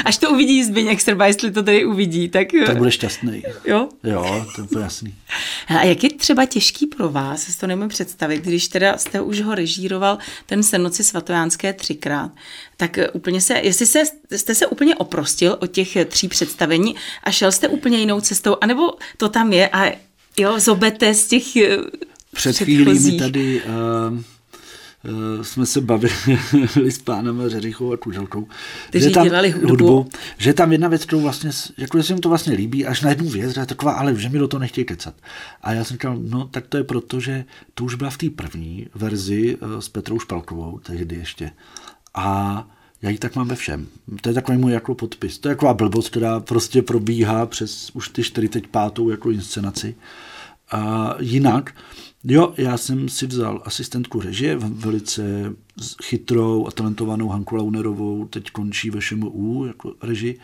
Až 0.05 0.19
to 0.19 0.31
uvidí 0.31 0.65
Zbyněk 0.65 1.01
Srba, 1.01 1.27
jestli 1.27 1.51
to 1.53 1.63
tady 1.63 1.85
uvidí, 1.85 2.29
tak... 2.29 2.49
Tak 2.67 2.77
bude 2.77 2.91
šťastný. 2.91 3.43
Jo? 3.65 3.89
Jo, 4.05 4.47
to 4.57 4.79
je 4.79 4.83
jasný. 4.83 5.15
A 5.67 5.83
jak 5.83 6.05
je 6.05 6.11
třeba 6.11 6.47
těžký 6.47 6.87
pro 6.87 7.09
vás, 7.09 7.43
si 7.43 7.59
to 7.59 7.67
nemůžu 7.67 7.89
představit, 7.89 8.45
když 8.45 8.69
teda 8.69 8.99
jste 8.99 9.21
už 9.21 9.41
ho 9.41 9.55
režíroval 9.55 10.19
ten 10.47 10.63
Senoci 10.63 11.05
svatojánské 11.05 11.73
třikrát, 11.73 12.31
tak 12.77 12.99
úplně 13.13 13.41
se, 13.41 13.55
jestli 13.55 13.87
se, 13.87 14.03
jste 14.37 14.55
se 14.55 14.67
úplně 14.67 14.97
oprostil 14.97 15.57
od 15.61 15.67
těch 15.67 15.97
tří 16.07 16.29
představení 16.29 16.95
a 17.25 17.31
šel 17.31 17.53
jste 17.53 17.69
úplně 17.69 17.99
jinou 17.99 18.21
cestou, 18.21 18.57
anebo 18.61 18.91
to 19.17 19.29
tam 19.29 19.53
je 19.53 19.69
a 19.69 19.93
jo, 20.39 20.61
zobete 20.61 21.15
z 21.15 21.27
těch 21.27 21.45
Před 22.35 22.57
chvílí 22.57 22.99
mi 22.99 23.19
tady 23.19 23.63
uh, 23.63 23.73
uh, 24.13 24.23
jsme 25.43 25.67
se 25.67 25.81
bavili 25.81 26.15
s 26.91 26.99
pánem 26.99 27.49
Řerichou 27.49 27.93
a 27.93 27.97
Kuželkou. 27.97 28.49
Že 28.95 29.11
tam, 29.11 29.25
dělali 29.25 29.51
hudbu. 29.51 29.69
hudbu. 29.69 30.11
Že 30.39 30.55
tam 30.55 30.73
jedna 30.73 30.89
věc, 30.89 31.05
kterou 31.05 31.21
vlastně, 31.21 31.51
jako 31.79 32.03
se 32.03 32.13
jim 32.13 32.21
to 32.21 32.29
vlastně 32.29 32.53
líbí, 32.53 32.87
až 32.87 33.01
na 33.01 33.11
jednu 33.11 33.29
věc, 33.29 33.55
že 33.55 33.61
je 33.61 33.67
taková, 33.67 33.93
ale 33.93 34.15
že 34.15 34.29
mi 34.29 34.39
do 34.39 34.49
toho 34.49 34.61
nechtějí 34.61 34.85
kecat. 34.85 35.15
A 35.63 35.73
já 35.73 35.85
jsem 35.85 35.95
říkal, 35.95 36.17
no 36.21 36.45
tak 36.45 36.67
to 36.67 36.77
je 36.77 36.85
proto, 36.85 37.21
že 37.21 37.45
to 37.75 37.85
už 37.85 37.95
byla 37.95 38.11
v 38.11 38.19
té 38.19 38.31
první 38.31 38.87
verzi 38.95 39.57
uh, 39.57 39.79
s 39.79 39.89
Petrou 39.89 40.19
Špalkovou, 40.19 40.79
tehdy 40.79 41.17
ještě. 41.17 41.51
A 42.15 42.69
já 43.03 43.11
ji 43.11 43.19
tak 43.19 43.37
mám 43.37 43.49
ve 43.49 43.55
všem. 43.55 43.87
To 44.21 44.29
je 44.29 44.35
takový 44.35 44.59
můj 44.59 44.73
jako 44.73 44.95
podpis. 44.95 45.39
To 45.39 45.49
je 45.49 45.55
taková 45.55 45.75
blbost, 45.75 46.09
která 46.09 46.41
prostě 46.41 46.83
probíhá 46.83 47.47
přes 47.47 47.91
už 47.91 48.09
ty 48.09 48.23
45. 48.23 48.83
jako 49.11 49.31
inscenaci. 49.31 49.95
A 50.71 51.15
jinak, 51.21 51.75
jo, 52.25 52.55
já 52.57 52.79
jsem 52.79 53.09
si 53.09 53.27
vzal 53.27 53.63
asistentku 53.65 54.21
režie, 54.21 54.57
velice 54.57 55.55
chytrou 56.03 56.67
a 56.67 56.71
talentovanou 56.71 57.29
Hanku 57.29 57.57
Launerovou, 57.57 58.27
teď 58.29 58.51
končí 58.51 58.91
ve 58.91 59.01
ŠMU 59.01 59.67
jako 59.67 59.95
reži. 60.03 60.39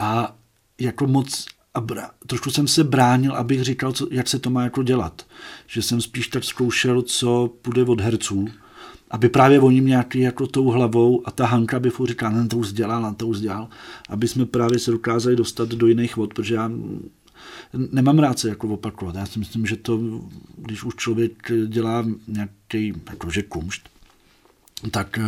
A 0.00 0.36
jako 0.80 1.06
moc 1.06 1.46
a 1.74 1.80
bra, 1.80 2.10
trošku 2.26 2.50
jsem 2.50 2.68
se 2.68 2.84
bránil, 2.84 3.34
abych 3.34 3.62
říkal, 3.62 3.92
co, 3.92 4.08
jak 4.10 4.28
se 4.28 4.38
to 4.38 4.50
má 4.50 4.62
jako 4.64 4.82
dělat. 4.82 5.26
Že 5.66 5.82
jsem 5.82 6.00
spíš 6.00 6.28
tak 6.28 6.44
zkoušel, 6.44 7.02
co 7.02 7.54
půjde 7.62 7.82
od 7.82 8.00
herců, 8.00 8.48
aby 9.10 9.28
právě 9.28 9.60
oni 9.60 9.80
nějaký 9.80 10.20
jako 10.20 10.46
tou 10.46 10.70
hlavou 10.70 11.22
a 11.24 11.30
ta 11.30 11.46
Hanka 11.46 11.80
by 11.80 11.90
furt 11.90 12.08
říkala, 12.08 12.46
to 12.46 12.58
už 12.58 12.72
dělal, 12.72 13.14
to 13.14 13.26
už 13.26 13.40
dělal, 13.40 13.68
aby 14.08 14.28
jsme 14.28 14.46
právě 14.46 14.78
se 14.78 14.90
dokázali 14.90 15.36
dostat 15.36 15.68
do 15.68 15.86
jiných 15.86 16.16
vod, 16.16 16.34
protože 16.34 16.54
já 16.54 16.70
nemám 17.92 18.18
rád 18.18 18.38
se 18.38 18.48
jako 18.48 18.68
opakovat. 18.68 19.14
Já 19.14 19.26
si 19.26 19.38
myslím, 19.38 19.66
že 19.66 19.76
to, 19.76 20.00
když 20.56 20.84
už 20.84 20.94
člověk 20.96 21.52
dělá 21.66 22.06
nějaký 22.28 22.92
jakože 23.10 23.42
kumšt, 23.42 23.88
tak 24.90 25.18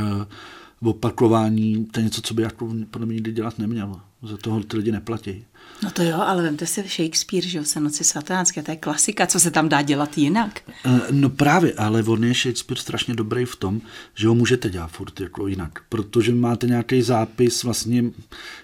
uh, 0.83 0.88
opakování, 0.88 1.85
to 1.85 2.00
je 2.00 2.04
něco, 2.04 2.23
co 2.23 2.35
by 2.35 2.42
jako 2.42 2.75
podle 2.90 3.06
mě 3.06 3.14
nikdy 3.14 3.33
dělat 3.33 3.59
neměl. 3.59 4.00
Za 4.23 4.37
toho 4.37 4.62
ty 4.62 4.76
lidi 4.76 4.92
neplatí. 4.92 5.44
No 5.83 5.90
to 5.90 6.02
jo, 6.02 6.21
ale 6.21 6.42
vemte 6.42 6.66
si 6.66 6.83
Shakespeare, 6.83 7.49
že 7.49 7.59
jo, 7.59 7.64
se 7.64 7.80
noci 7.80 8.04
svatánské, 8.04 8.62
to 8.62 8.71
je 8.71 8.76
klasika, 8.76 9.26
co 9.26 9.40
se 9.40 9.50
tam 9.50 9.68
dá 9.68 9.83
dělat 9.83 10.18
jinak. 10.18 10.61
Uh, 10.87 10.99
no 11.11 11.30
právě, 11.30 11.73
ale 11.73 12.02
on 12.02 12.25
je 12.25 12.35
Shakespeare 12.35 12.80
strašně 12.80 13.14
dobrý 13.14 13.44
v 13.44 13.56
tom, 13.56 13.80
že 14.14 14.28
ho 14.28 14.35
můžete 14.35 14.71
dělat 14.71 14.90
furt 14.90 15.21
jako 15.21 15.47
jinak, 15.47 15.78
protože 15.88 16.35
máte 16.35 16.66
nějaký 16.66 17.02
zápis, 17.02 17.64
vlastně 17.64 18.04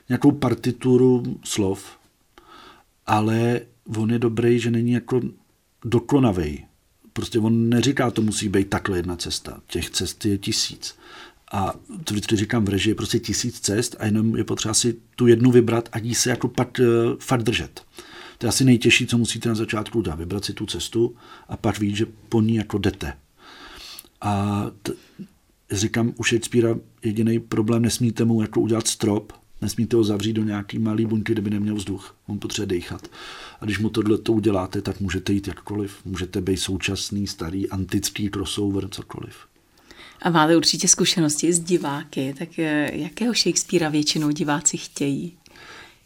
nějakou 0.09 0.33
partituru 0.33 1.39
slov, 1.45 2.00
ale 3.11 3.61
on 3.97 4.11
je 4.11 4.19
dobrý, 4.19 4.59
že 4.59 4.71
není 4.71 4.93
jako 4.93 5.21
dokonavý. 5.85 6.65
Prostě 7.13 7.39
on 7.39 7.69
neříká, 7.69 8.11
to 8.11 8.23
musí 8.23 8.49
být 8.49 8.71
takhle 8.71 8.99
jedna 8.99 9.17
cesta. 9.17 9.61
Těch 9.67 9.91
cest 9.91 10.25
je 10.25 10.39
tisíc. 10.39 10.95
A 11.53 11.75
to 12.05 12.15
vždycky 12.15 12.37
říkám 12.37 12.65
v 12.65 12.69
režii, 12.69 12.95
prostě 12.95 13.19
tisíc 13.19 13.61
cest 13.61 13.97
a 13.99 14.05
jenom 14.05 14.37
je 14.37 14.45
potřeba 14.45 14.75
si 14.75 14.97
tu 15.17 15.27
jednu 15.27 15.51
vybrat 15.51 15.89
a 15.93 15.99
jí 15.99 16.15
se 16.15 16.31
jako 16.31 16.49
pak 16.49 16.81
uh, 16.81 16.87
fakt 17.19 17.43
držet. 17.43 17.83
To 18.39 18.47
je 18.47 18.49
asi 18.49 18.65
nejtěžší, 18.65 19.07
co 19.07 19.19
musíte 19.19 19.49
na 19.49 19.55
začátku 19.55 19.99
udělat. 19.99 20.19
Vybrat 20.19 20.45
si 20.45 20.53
tu 20.53 20.67
cestu 20.67 21.17
a 21.49 21.57
pak 21.57 21.79
víc, 21.79 21.97
že 21.97 22.07
po 22.29 22.41
ní 22.41 22.55
jako 22.55 22.79
jdete. 22.79 23.13
A 24.21 24.67
t- 24.83 24.93
říkám, 25.71 26.15
u 26.17 26.25
Shakespearea 26.25 26.77
jediný 27.05 27.39
problém, 27.41 27.83
nesmíte 27.83 28.25
mu 28.25 28.43
jako 28.43 28.61
udělat 28.61 28.87
strop, 28.87 29.33
Nesmíte 29.61 29.97
ho 29.97 30.05
zavřít 30.05 30.33
do 30.33 30.45
nějaký 30.45 30.79
malý 30.79 31.07
buňky, 31.07 31.33
kde 31.33 31.43
by 31.43 31.51
neměl 31.51 31.75
vzduch. 31.75 32.17
On 32.27 32.39
potřebuje 32.39 32.81
dechat. 32.81 33.09
A 33.61 33.65
když 33.65 33.79
mu 33.79 33.89
tohle 33.89 34.19
to 34.19 34.33
uděláte, 34.33 34.83
tak 34.83 35.01
můžete 35.01 35.33
jít 35.33 35.49
jakkoliv. 35.49 35.97
Můžete 36.05 36.41
být 36.41 36.57
současný, 36.57 37.27
starý, 37.27 37.71
antický 37.71 38.31
crossover, 38.31 38.89
cokoliv. 38.89 39.37
A 40.23 40.31
máte 40.31 40.57
určitě 40.57 40.89
zkušenosti 40.89 41.53
s 41.53 41.61
diváky, 41.61 42.35
tak 42.39 42.59
eh, 42.59 42.91
jakého 42.95 43.35
Shakespearea 43.35 43.91
většinou 43.91 44.31
diváci 44.31 44.77
chtějí? 44.77 45.37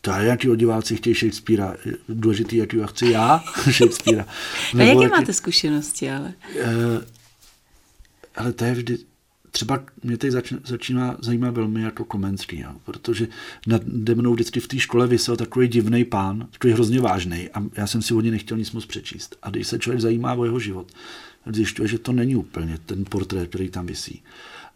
To 0.00 0.11
je, 0.11 0.25
jaký 0.26 0.49
diváci 0.56 0.96
chtějí 0.96 1.14
Shakespearea. 1.14 1.76
Důležitý, 2.08 2.56
jaký 2.56 2.76
ho 2.78 2.87
chci 2.87 3.11
já, 3.11 3.44
Shakespearea. 3.70 4.26
a 4.78 4.82
jaké 4.82 5.02
jaký... 5.02 5.11
máte 5.11 5.32
zkušenosti, 5.32 6.11
ale? 6.11 6.34
Uh, 6.61 7.02
ale 8.37 8.52
to 8.52 8.64
je 8.64 8.75
vždy, 8.75 8.99
třeba 9.54 9.84
mě 10.02 10.16
teď 10.16 10.30
zač, 10.30 10.52
začíná 10.64 11.16
zajímat 11.23 11.54
velmi 11.54 11.82
jako 11.82 12.04
Komenský, 12.04 12.58
jo, 12.58 12.70
protože 12.84 13.28
nade 13.66 14.14
mnou 14.14 14.34
vždycky 14.34 14.61
v 14.61 14.68
té 14.68 14.78
škole 14.78 15.06
vysel 15.06 15.37
takový 15.37 15.68
divný 15.68 16.04
pán, 16.04 16.49
takový 16.50 16.73
hrozně 16.73 17.00
vážný 17.00 17.49
a 17.54 17.62
já 17.76 17.87
jsem 17.87 18.02
si 18.02 18.14
o 18.14 18.20
něj 18.20 18.30
nechtěl 18.30 18.58
nic 18.58 18.73
moc 18.73 18.87
přečíst. 18.87 19.37
A 19.42 19.50
když 19.50 19.66
se 19.66 19.78
člověk 19.78 20.00
zajímá 20.00 20.34
o 20.34 20.44
jeho 20.44 20.58
život, 20.58 20.92
zjišťuje, 21.52 21.88
že 21.88 21.99
to 21.99 22.12
není 22.12 22.37
úplně 22.37 22.78
ten 22.87 23.04
portrét, 23.04 23.49
který 23.49 23.68
tam 23.68 23.87
visí. 23.87 24.23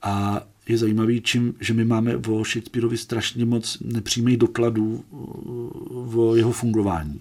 A 0.02 0.42
je 0.68 0.78
zajímavý, 0.78 1.20
čím, 1.20 1.54
že 1.60 1.74
my 1.74 1.84
máme 1.84 2.16
o 2.16 2.44
Shakespeareovi 2.44 2.96
strašně 2.96 3.44
moc 3.44 3.78
nepřímých 3.80 4.36
dokladů 4.36 5.04
o 6.14 6.36
jeho 6.36 6.52
fungování. 6.52 7.20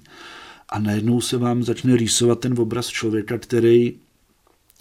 A 0.69 0.79
najednou 0.79 1.21
se 1.21 1.37
vám 1.37 1.63
začne 1.63 1.97
rýsovat 1.97 2.39
ten 2.39 2.59
obraz 2.59 2.87
člověka, 2.87 3.37
který 3.37 3.93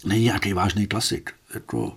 není 0.05 0.25
nějaký 0.25 0.53
vážný 0.53 0.87
klasik. 0.87 1.31
Jako, 1.55 1.97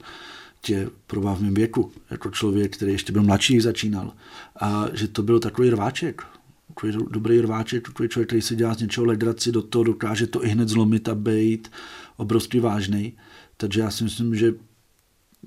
tě 0.61 0.89
probá 1.07 1.35
v 1.35 1.41
mém 1.41 1.53
věku, 1.53 1.91
jako 2.09 2.31
člověk, 2.31 2.75
který 2.77 2.91
ještě 2.91 3.11
byl 3.11 3.23
mladší, 3.23 3.59
začínal. 3.59 4.13
A 4.61 4.85
že 4.93 5.07
to 5.07 5.23
byl 5.23 5.39
takový 5.39 5.69
rváček, 5.69 6.21
takový 6.67 7.05
dobrý 7.11 7.41
rváček, 7.41 7.85
takový 7.85 8.09
člověk, 8.09 8.27
který 8.27 8.41
si 8.41 8.55
dělá 8.55 8.73
z 8.73 8.79
něčeho 8.79 9.05
legraci, 9.05 9.51
do 9.51 9.61
toho 9.61 9.83
dokáže 9.83 10.27
to 10.27 10.45
i 10.45 10.49
hned 10.49 10.69
zlomit 10.69 11.09
a 11.09 11.15
být 11.15 11.71
obrovský 12.17 12.59
vážný. 12.59 13.13
Takže 13.57 13.81
já 13.81 13.91
si 13.91 14.03
myslím, 14.03 14.35
že, 14.35 14.53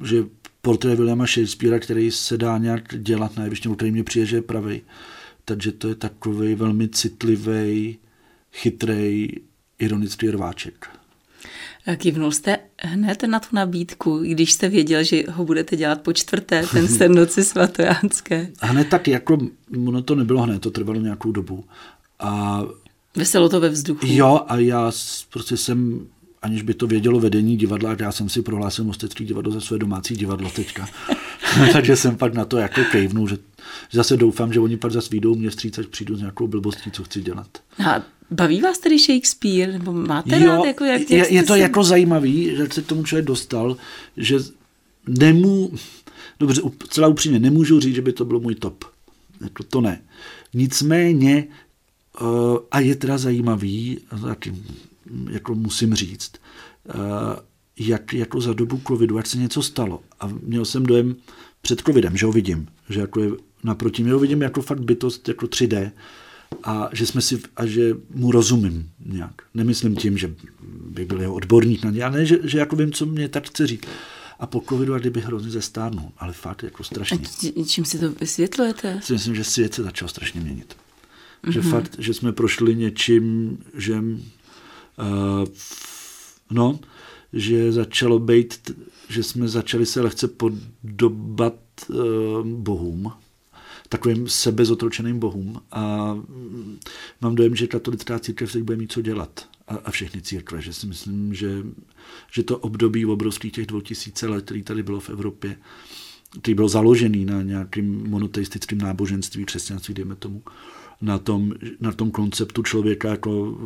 že 0.05 0.25
portrét 0.63 0.97
Williama 0.97 1.27
Shakespearea, 1.27 1.79
který 1.79 2.11
se 2.11 2.39
dá 2.39 2.59
nějak 2.59 3.03
dělat 3.03 3.37
na 3.37 3.45
jevišti, 3.45 3.69
který 3.69 3.91
mě 3.91 4.05
přijde, 4.05 4.27
že 4.27 4.37
je 4.37 4.43
pravý. 4.43 4.81
Takže 5.45 5.73
to 5.73 5.89
je 5.89 5.95
takový 5.95 6.55
velmi 6.55 6.89
citlivý, 6.89 7.99
chytrý, 8.53 9.29
ironický 9.79 10.31
rváček. 10.31 11.02
Kivnul 11.97 12.33
jste 12.33 12.59
hned 12.79 13.23
na 13.23 13.41
tu 13.41 13.47
nabídku, 13.53 14.19
když 14.19 14.53
jste 14.53 14.69
věděl, 14.69 15.05
že 15.05 15.23
ho 15.31 15.45
budete 15.45 15.77
dělat 15.77 16.01
po 16.01 16.13
čtvrté, 16.13 16.67
ten 16.73 16.89
sen 16.99 17.15
noci 17.15 17.45
svatojánské. 17.45 18.49
Hned 18.61 18.89
tak 18.89 19.09
jako, 19.09 19.39
no 19.71 20.03
to 20.03 20.15
nebylo 20.15 20.43
hned, 20.43 20.63
to 20.63 20.71
trvalo 20.71 21.01
nějakou 21.01 21.33
dobu. 21.33 21.65
A 22.19 22.63
Veselo 23.17 23.49
to 23.49 23.61
ve 23.61 23.69
vzduchu. 23.69 24.07
Jo, 24.09 24.41
a 24.49 24.57
já 24.57 24.93
prostě 25.33 25.57
jsem, 25.57 26.07
aniž 26.43 26.63
by 26.63 26.75
to 26.75 26.87
vědělo 26.87 27.21
vedení 27.21 27.57
divadla, 27.57 27.97
já 28.01 28.13
jsem 28.13 28.29
si 28.29 28.43
prohlásil 28.43 28.85
Mostecký 28.85 29.25
divadlo 29.25 29.53
za 29.53 29.61
své 29.61 29.79
domácí 29.79 30.17
divadlo 30.17 30.51
teďka. 30.51 30.89
Takže 31.73 31.97
jsem 31.97 32.17
pak 32.17 32.35
na 32.35 32.45
to 32.45 32.59
jako 32.59 32.81
kejvnul, 32.93 33.29
že 33.29 33.39
zase 33.93 34.17
doufám, 34.17 34.53
že 34.53 34.61
oni 34.61 34.77
pak 34.77 34.93
zase 34.93 35.09
výjdou 35.13 35.35
mě 35.35 35.51
vstříc, 35.51 35.79
až 35.79 35.87
přijdu 35.87 36.17
s 36.17 36.21
nějakou 36.21 36.47
blbostí, 36.47 36.91
co 36.91 37.05
chci 37.05 37.21
dělat. 37.21 37.49
A 37.87 38.03
Baví 38.33 38.61
vás 38.61 38.79
tedy 38.79 38.99
Shakespeare? 38.99 39.73
Nebo 39.73 39.93
máte 39.93 40.41
jo, 40.41 40.47
rád? 40.47 40.65
Jako, 40.65 40.85
jak, 40.85 41.01
jak 41.01 41.11
je, 41.11 41.35
je 41.35 41.43
to 41.43 41.55
si... 41.55 41.61
jako 41.61 41.85
zajímavý, 41.85 42.57
že 42.57 42.67
se 42.71 42.83
k 42.83 42.87
tomu 42.87 43.05
člověk 43.05 43.27
dostal, 43.27 43.77
že 44.17 44.39
nemů, 45.09 45.73
dobře, 46.41 46.63
celá 46.89 47.09
upřímně, 47.09 47.39
nemůžu 47.39 47.81
říct, 47.81 47.95
že 47.95 48.03
by 48.03 48.13
to 48.13 48.25
bylo 48.25 48.41
můj 48.41 48.55
top. 48.55 48.85
Jako 49.41 49.63
to 49.63 49.81
ne. 49.81 50.03
Nicméně, 50.55 51.47
uh, 52.21 52.29
a 52.71 52.81
je 52.81 52.97
teda 52.97 53.19
zajímavý, 53.19 53.99
taky, 54.23 54.55
jako 55.31 55.55
musím 55.55 55.95
říct, 55.95 56.33
uh, 56.95 56.95
jak 57.79 58.15
jako 58.15 58.41
za 58.41 58.53
dobu 58.53 58.81
covidu, 58.89 59.17
jak 59.17 59.27
se 59.27 59.39
něco 59.39 59.63
stalo. 59.63 60.01
A 60.21 60.31
měl 60.43 60.65
jsem 60.65 60.87
dojem 60.87 61.17
před 61.63 61.81
covidem, 61.81 62.17
že 62.17 62.27
ho 62.27 62.33
vidím, 62.33 62.69
že 62.89 63.01
jako 63.01 63.21
je 63.21 63.31
naproti 63.65 64.03
mě 64.03 64.13
ho 64.13 64.19
vidím 64.19 64.43
jako 64.43 64.63
fakt 64.63 64.81
bytost, 64.81 65.29
jako 65.29 65.47
3D, 65.47 65.91
a 66.65 66.89
že, 66.93 67.07
jsme 67.07 67.21
si, 67.21 67.41
a 67.57 67.67
že 67.67 67.97
mu 68.15 68.33
rozumím 68.33 68.91
nějak. 69.07 69.33
Nemyslím 69.55 69.97
tím, 69.97 70.19
že 70.19 70.35
by 70.91 71.05
byl 71.05 71.21
jeho 71.21 71.35
odborník 71.35 71.85
na 71.85 71.91
ně, 71.91 72.05
ale 72.05 72.19
ne, 72.19 72.27
že, 72.27 72.39
že 72.45 72.59
jako 72.59 72.77
vím, 72.77 72.93
co 72.93 73.07
mě 73.07 73.29
tak 73.29 73.47
chce 73.47 73.67
říct. 73.67 73.85
A 74.41 74.47
po 74.47 74.63
covidu, 74.69 74.95
a 74.95 74.99
kdyby 74.99 75.21
hrozně 75.21 75.51
zestárnul, 75.51 76.13
ale 76.19 76.33
fakt 76.33 76.63
jako 76.63 76.85
strašně. 76.85 77.19
A 77.63 77.65
čím 77.65 77.85
si 77.85 77.99
to 77.99 78.11
vysvětlujete? 78.11 79.01
Si 79.03 79.13
myslím, 79.13 79.35
že 79.35 79.45
svět 79.45 79.75
se 79.75 79.83
začal 79.83 80.09
strašně 80.09 80.41
měnit. 80.41 80.77
Mm-hmm. 81.45 81.51
Že 81.51 81.61
mhm. 81.61 81.71
fakt, 81.71 81.97
že 81.99 82.15
jsme 82.15 82.33
prošli 82.33 82.77
něčím, 82.77 83.59
že 83.75 83.95
uh, 83.95 84.05
no, 86.51 86.79
že 87.33 87.73
začalo 87.73 88.19
být, 88.19 88.71
že 89.09 89.23
jsme 89.23 89.49
začali 89.49 89.87
se 89.87 90.01
lehce 90.01 90.29
podobat 90.29 91.55
uh, 91.89 92.47
bohům, 92.47 93.13
takovým 93.89 94.29
sebezotročeným 94.29 95.19
bohům 95.19 95.61
a 95.73 96.15
mám 97.21 97.35
dojem, 97.35 97.57
že 97.57 97.67
katolická 97.67 98.19
církev 98.19 98.53
teď 98.53 98.63
bude 98.63 98.77
mít 98.77 98.93
co 98.93 99.03
dělat 99.03 99.49
a, 99.69 99.77
a 99.85 99.91
všechny 99.91 100.23
církve, 100.23 100.63
že 100.63 100.73
si 100.73 100.87
myslím, 100.87 101.35
že, 101.35 101.63
že 102.33 102.43
to 102.43 102.59
období 102.59 103.07
obrovských 103.07 103.53
těch 103.53 103.67
2000 103.67 104.29
let, 104.29 104.45
který 104.45 104.63
tady 104.63 104.83
bylo 104.83 105.01
v 105.01 105.11
Evropě, 105.11 105.57
který 106.41 106.55
byl 106.55 106.69
založený 106.69 107.25
na 107.25 107.43
nějakým 107.43 108.11
monoteistickým 108.11 108.79
náboženství, 108.79 109.45
křesťanství, 109.45 109.95
dejme 109.95 110.15
tomu, 110.15 110.43
na 111.01 111.19
tom, 111.19 111.53
na 111.81 111.93
tom 111.93 112.11
konceptu 112.11 112.63
člověka 112.63 113.09
jako 113.09 113.59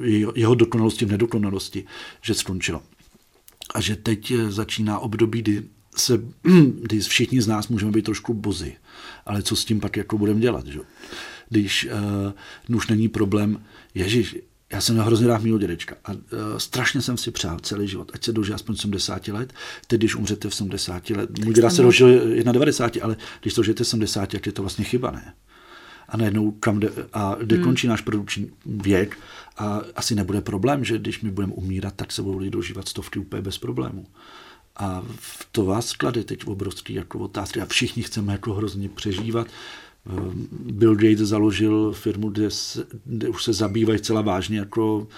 jeho, 0.00 0.32
jeho 0.36 0.54
dokonalosti 0.54 1.04
v 1.04 1.10
nedokonalosti, 1.10 1.84
že 2.22 2.34
skončilo. 2.34 2.82
A 3.74 3.80
že 3.80 3.96
teď 3.96 4.32
začíná 4.48 4.98
období, 4.98 5.42
kdy, 5.42 5.62
se, 5.96 6.20
kdy 6.82 7.00
všichni 7.00 7.42
z 7.42 7.46
nás 7.46 7.68
můžeme 7.68 7.92
být 7.92 8.04
trošku 8.04 8.34
bozy. 8.34 8.76
Ale 9.26 9.42
co 9.42 9.56
s 9.56 9.64
tím 9.64 9.80
pak 9.80 9.96
jako 9.96 10.18
budeme 10.18 10.40
dělat? 10.40 10.66
Že? 10.66 10.80
Když 11.48 11.88
uh, 12.68 12.76
už 12.76 12.86
není 12.86 13.08
problém, 13.08 13.64
ježiš, 13.94 14.36
já 14.72 14.80
jsem 14.80 14.98
hrozně 14.98 15.26
rád 15.26 15.42
mýho 15.42 15.58
dědečka 15.58 15.96
a 16.04 16.12
uh, 16.12 16.18
strašně 16.58 17.02
jsem 17.02 17.16
si 17.16 17.30
přál 17.30 17.58
celý 17.58 17.88
život, 17.88 18.10
ať 18.14 18.24
se 18.24 18.32
dožije 18.32 18.54
aspoň 18.54 18.76
70 18.76 19.28
let, 19.28 19.52
teď 19.86 20.00
když 20.00 20.14
umřete 20.14 20.48
v 20.48 20.54
70 20.54 21.10
let, 21.10 21.38
můj 21.38 21.54
děda 21.54 21.70
se 21.70 21.82
dožil 21.82 22.34
91, 22.52 23.04
ale 23.04 23.16
když 23.40 23.54
to 23.54 23.62
žijete 23.62 23.84
70, 23.84 24.30
tak 24.30 24.46
je 24.46 24.52
to 24.52 24.62
vlastně 24.62 24.84
chyba, 24.84 25.10
ne? 25.10 25.34
A 26.08 26.16
najednou 26.16 26.50
kam 26.50 26.80
jde, 26.80 26.90
a 27.12 27.36
kde 27.40 27.56
hmm. 27.56 27.64
končí 27.64 27.86
náš 27.86 28.00
produkční 28.00 28.50
věk 28.66 29.18
a 29.56 29.80
asi 29.96 30.14
nebude 30.14 30.40
problém, 30.40 30.84
že 30.84 30.98
když 30.98 31.20
my 31.20 31.30
budeme 31.30 31.52
umírat, 31.52 31.94
tak 31.96 32.12
se 32.12 32.22
budou 32.22 32.38
lidi 32.38 32.50
dožívat 32.50 32.88
stovky 32.88 33.18
úplně 33.18 33.42
bez 33.42 33.58
problémů. 33.58 34.06
A 34.76 35.02
to 35.52 35.64
vás 35.64 35.92
klade 35.92 36.24
teď 36.24 36.46
obrovský 36.46 36.94
jako 36.94 37.18
otázky 37.18 37.60
a 37.60 37.66
všichni 37.66 38.02
chceme 38.02 38.32
jako 38.32 38.54
hrozně 38.54 38.88
přežívat. 38.88 39.46
Ehm, 40.06 40.48
Bill 40.50 40.94
Gates 40.94 41.28
založil 41.28 41.92
firmu, 41.92 42.28
kde, 42.28 42.50
se, 42.50 42.86
kde 43.04 43.28
už 43.28 43.44
se 43.44 43.52
zabývají 43.52 44.00
celá 44.00 44.22
vážně 44.22 44.58
jako 44.58 45.08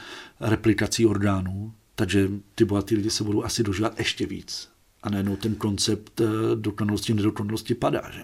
replikací 0.41 1.07
orgánů, 1.07 1.73
takže 1.95 2.31
ty 2.55 2.65
bohatý 2.65 2.97
lidi 2.97 3.11
se 3.11 3.25
budou 3.25 3.45
asi 3.45 3.63
dožívat 3.63 3.99
ještě 3.99 4.27
víc. 4.27 4.69
A 5.03 5.11
najednou 5.11 5.37
ten 5.37 5.55
koncept 5.55 6.21
eh, 6.21 6.25
dokonalosti, 6.55 7.15
nedokonalosti 7.15 7.75
padá. 7.75 8.03
Že? 8.13 8.23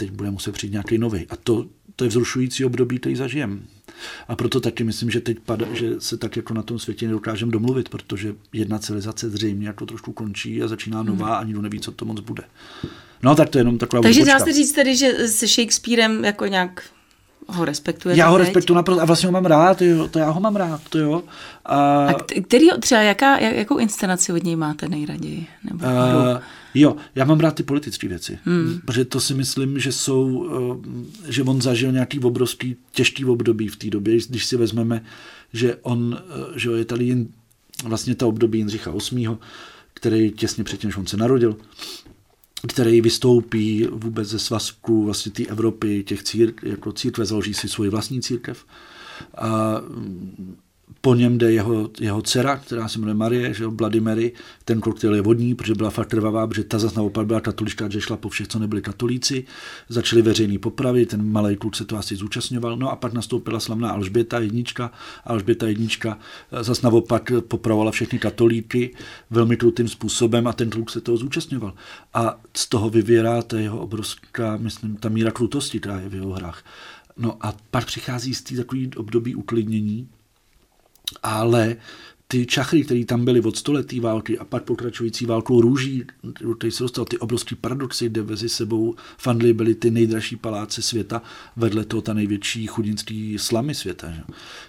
Teď 0.00 0.10
bude 0.10 0.30
muset 0.30 0.52
přijít 0.52 0.72
nějaký 0.72 0.98
nový. 0.98 1.26
A 1.30 1.36
to, 1.36 1.66
to 1.96 2.04
je 2.04 2.08
vzrušující 2.08 2.64
období, 2.64 2.98
který 2.98 3.16
zažijeme. 3.16 3.58
A 4.28 4.36
proto 4.36 4.60
taky 4.60 4.84
myslím, 4.84 5.10
že 5.10 5.20
teď 5.20 5.38
pada, 5.40 5.66
že 5.72 6.00
se 6.00 6.16
tak 6.16 6.36
jako 6.36 6.54
na 6.54 6.62
tom 6.62 6.78
světě 6.78 7.06
nedokážeme 7.06 7.52
domluvit, 7.52 7.88
protože 7.88 8.34
jedna 8.52 8.78
civilizace 8.78 9.30
zřejmě 9.30 9.66
jako 9.66 9.86
trošku 9.86 10.12
končí 10.12 10.62
a 10.62 10.68
začíná 10.68 11.02
nová 11.02 11.26
hmm. 11.26 11.36
a 11.36 11.44
nikdo 11.44 11.62
neví, 11.62 11.80
co 11.80 11.92
to 11.92 12.04
moc 12.04 12.20
bude. 12.20 12.42
No 13.22 13.34
tak 13.34 13.48
to 13.48 13.58
je 13.58 13.60
jenom 13.60 13.78
taková 13.78 14.02
Takže 14.02 14.24
dá 14.24 14.38
se 14.38 14.52
říct 14.52 14.72
tedy, 14.72 14.96
že 14.96 15.28
se 15.28 15.46
Shakespearem 15.46 16.24
jako 16.24 16.46
nějak 16.46 16.82
ho 17.48 17.64
respektuje. 17.64 18.16
Já 18.16 18.28
ho 18.28 18.38
respektuju 18.38 18.74
naprosto 18.74 19.02
a 19.02 19.04
vlastně 19.04 19.26
ho 19.26 19.32
mám 19.32 19.44
rád, 19.44 19.82
jo, 19.82 20.08
to 20.08 20.18
já 20.18 20.30
ho 20.30 20.40
mám 20.40 20.56
rád, 20.56 20.80
to 20.88 20.98
jo. 20.98 21.22
A, 21.64 22.06
a 22.06 22.14
který, 22.46 22.66
třeba 22.80 23.00
jaká, 23.00 23.38
jakou 23.38 23.78
inscenaci 23.78 24.32
od 24.32 24.44
něj 24.44 24.56
máte 24.56 24.88
nejraději? 24.88 25.46
Nebo 25.64 25.86
uh, 25.86 25.92
jo, 26.74 26.96
já 27.14 27.24
mám 27.24 27.40
rád 27.40 27.54
ty 27.54 27.62
politické 27.62 28.08
věci, 28.08 28.38
hmm. 28.44 28.80
protože 28.84 29.04
to 29.04 29.20
si 29.20 29.34
myslím, 29.34 29.78
že 29.78 29.92
jsou, 29.92 30.48
eh, 31.26 31.32
že 31.32 31.42
on 31.42 31.62
zažil 31.62 31.92
nějaký 31.92 32.20
obrovský 32.20 32.76
těžký 32.92 33.24
období 33.24 33.68
v 33.68 33.76
té 33.76 33.90
době, 33.90 34.18
když 34.28 34.44
si 34.44 34.56
vezmeme, 34.56 35.04
že 35.52 35.76
on, 35.82 36.18
eh, 36.20 36.58
že 36.58 36.70
je 36.70 36.84
tady 36.84 37.06
jen 37.06 37.28
vlastně 37.84 38.14
to 38.14 38.28
období 38.28 38.58
Jindřicha 38.58 38.92
VIII., 39.10 39.28
který 39.94 40.30
těsně 40.30 40.64
předtím, 40.64 40.88
než 40.88 40.96
on 40.96 41.06
se 41.06 41.16
narodil, 41.16 41.56
který 42.68 43.00
vystoupí 43.00 43.86
vůbec 43.92 44.28
ze 44.28 44.38
svazku 44.38 45.04
vlastně 45.04 45.32
té 45.32 45.46
Evropy, 45.46 46.04
těch 46.04 46.22
cír, 46.22 46.52
jako 46.62 46.92
církve, 46.92 47.24
založí 47.24 47.54
si 47.54 47.68
svoji 47.68 47.90
vlastní 47.90 48.22
církev. 48.22 48.64
A 49.38 49.80
po 51.00 51.14
něm 51.14 51.38
jde 51.38 51.52
jeho, 51.52 51.90
jeho 52.00 52.22
dcera, 52.22 52.56
která 52.56 52.88
se 52.88 52.98
jmenuje 52.98 53.14
Marie, 53.14 53.54
že 53.54 53.64
jo, 53.64 53.70
Bloody 53.70 54.00
Mary, 54.00 54.32
ten 54.64 54.80
koktejl 54.80 55.14
je 55.14 55.22
vodní, 55.22 55.54
protože 55.54 55.74
byla 55.74 55.90
fakt 55.90 56.08
trvavá, 56.08 56.46
protože 56.46 56.64
ta 56.64 56.78
zase 56.78 56.96
naopak 56.96 57.26
byla 57.26 57.40
katolička, 57.40 57.88
že 57.88 58.00
šla 58.00 58.16
po 58.16 58.28
všech, 58.28 58.48
co 58.48 58.58
nebyli 58.58 58.82
katolíci, 58.82 59.44
začaly 59.88 60.22
veřejný 60.22 60.58
popravy, 60.58 61.06
ten 61.06 61.32
malý 61.32 61.56
kluk 61.56 61.76
se 61.76 61.84
to 61.84 61.96
asi 61.96 62.16
zúčastňoval, 62.16 62.76
no 62.76 62.90
a 62.90 62.96
pak 62.96 63.12
nastoupila 63.12 63.60
slavná 63.60 63.90
Alžběta 63.90 64.38
jednička, 64.38 64.92
Alžběta 65.24 65.66
jednička 65.66 66.18
eh, 66.52 66.64
zase 66.64 66.80
naopak 66.84 67.32
popravovala 67.48 67.90
všechny 67.90 68.18
katolíky 68.18 68.94
velmi 69.30 69.56
krutým 69.56 69.88
způsobem 69.88 70.46
a 70.46 70.52
ten 70.52 70.70
kluk 70.70 70.90
se 70.90 71.00
toho 71.00 71.16
zúčastňoval. 71.16 71.74
A 72.14 72.40
z 72.56 72.68
toho 72.68 72.90
vyvěrá 72.90 73.42
ta 73.42 73.58
jeho 73.58 73.80
obrovská, 73.80 74.56
myslím, 74.56 74.96
ta 74.96 75.08
míra 75.08 75.30
krutosti, 75.30 75.80
která 75.80 76.00
je 76.00 76.08
v 76.08 76.14
jeho 76.14 76.32
hrách. 76.32 76.64
No 77.16 77.36
a 77.40 77.54
pak 77.70 77.86
přichází 77.86 78.34
z 78.34 78.42
té 78.42 78.56
takový 78.56 78.90
období 78.96 79.34
uklidnění, 79.34 80.08
ale 81.22 81.76
ty 82.28 82.46
čachry, 82.46 82.84
které 82.84 83.04
tam 83.04 83.24
byly 83.24 83.40
od 83.40 83.56
století 83.56 84.00
války 84.00 84.38
a 84.38 84.44
pak 84.44 84.62
pokračující 84.62 85.26
válkou 85.26 85.60
růží, 85.60 86.04
který 86.58 86.72
se 86.72 86.82
dostal 86.82 87.04
ty 87.04 87.18
obrovské 87.18 87.56
paradoxy, 87.56 88.08
kde 88.08 88.22
mezi 88.22 88.48
sebou 88.48 88.94
fandly 89.18 89.52
byly 89.52 89.74
ty 89.74 89.90
nejdražší 89.90 90.36
paláce 90.36 90.82
světa, 90.82 91.22
vedle 91.56 91.84
toho 91.84 92.02
ta 92.02 92.12
největší 92.12 92.66
chudinský 92.66 93.38
slamy 93.38 93.74
světa. 93.74 94.10
Že? 94.12 94.22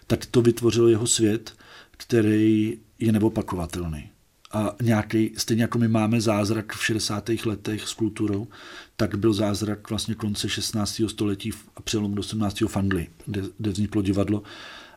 Tak 0.07 0.25
to 0.25 0.41
vytvořilo 0.41 0.87
jeho 0.87 1.07
svět, 1.07 1.53
který 1.91 2.79
je 2.99 3.11
neopakovatelný. 3.11 4.09
A 4.51 4.75
nějaký, 4.81 5.31
stejně 5.37 5.63
jako 5.63 5.77
my 5.77 5.87
máme 5.87 6.21
zázrak 6.21 6.73
v 6.75 6.85
60. 6.85 7.29
letech 7.45 7.87
s 7.87 7.93
kulturou, 7.93 8.47
tak 8.95 9.15
byl 9.15 9.33
zázrak 9.33 9.89
vlastně 9.89 10.15
konce 10.15 10.49
16. 10.49 11.01
století 11.07 11.51
a 11.75 11.81
přelomu 11.81 12.15
do 12.15 12.19
18. 12.19 12.63
fandly, 12.67 13.07
kde, 13.25 13.41
kde 13.57 13.71
vzniklo 13.71 14.01
divadlo. 14.01 14.43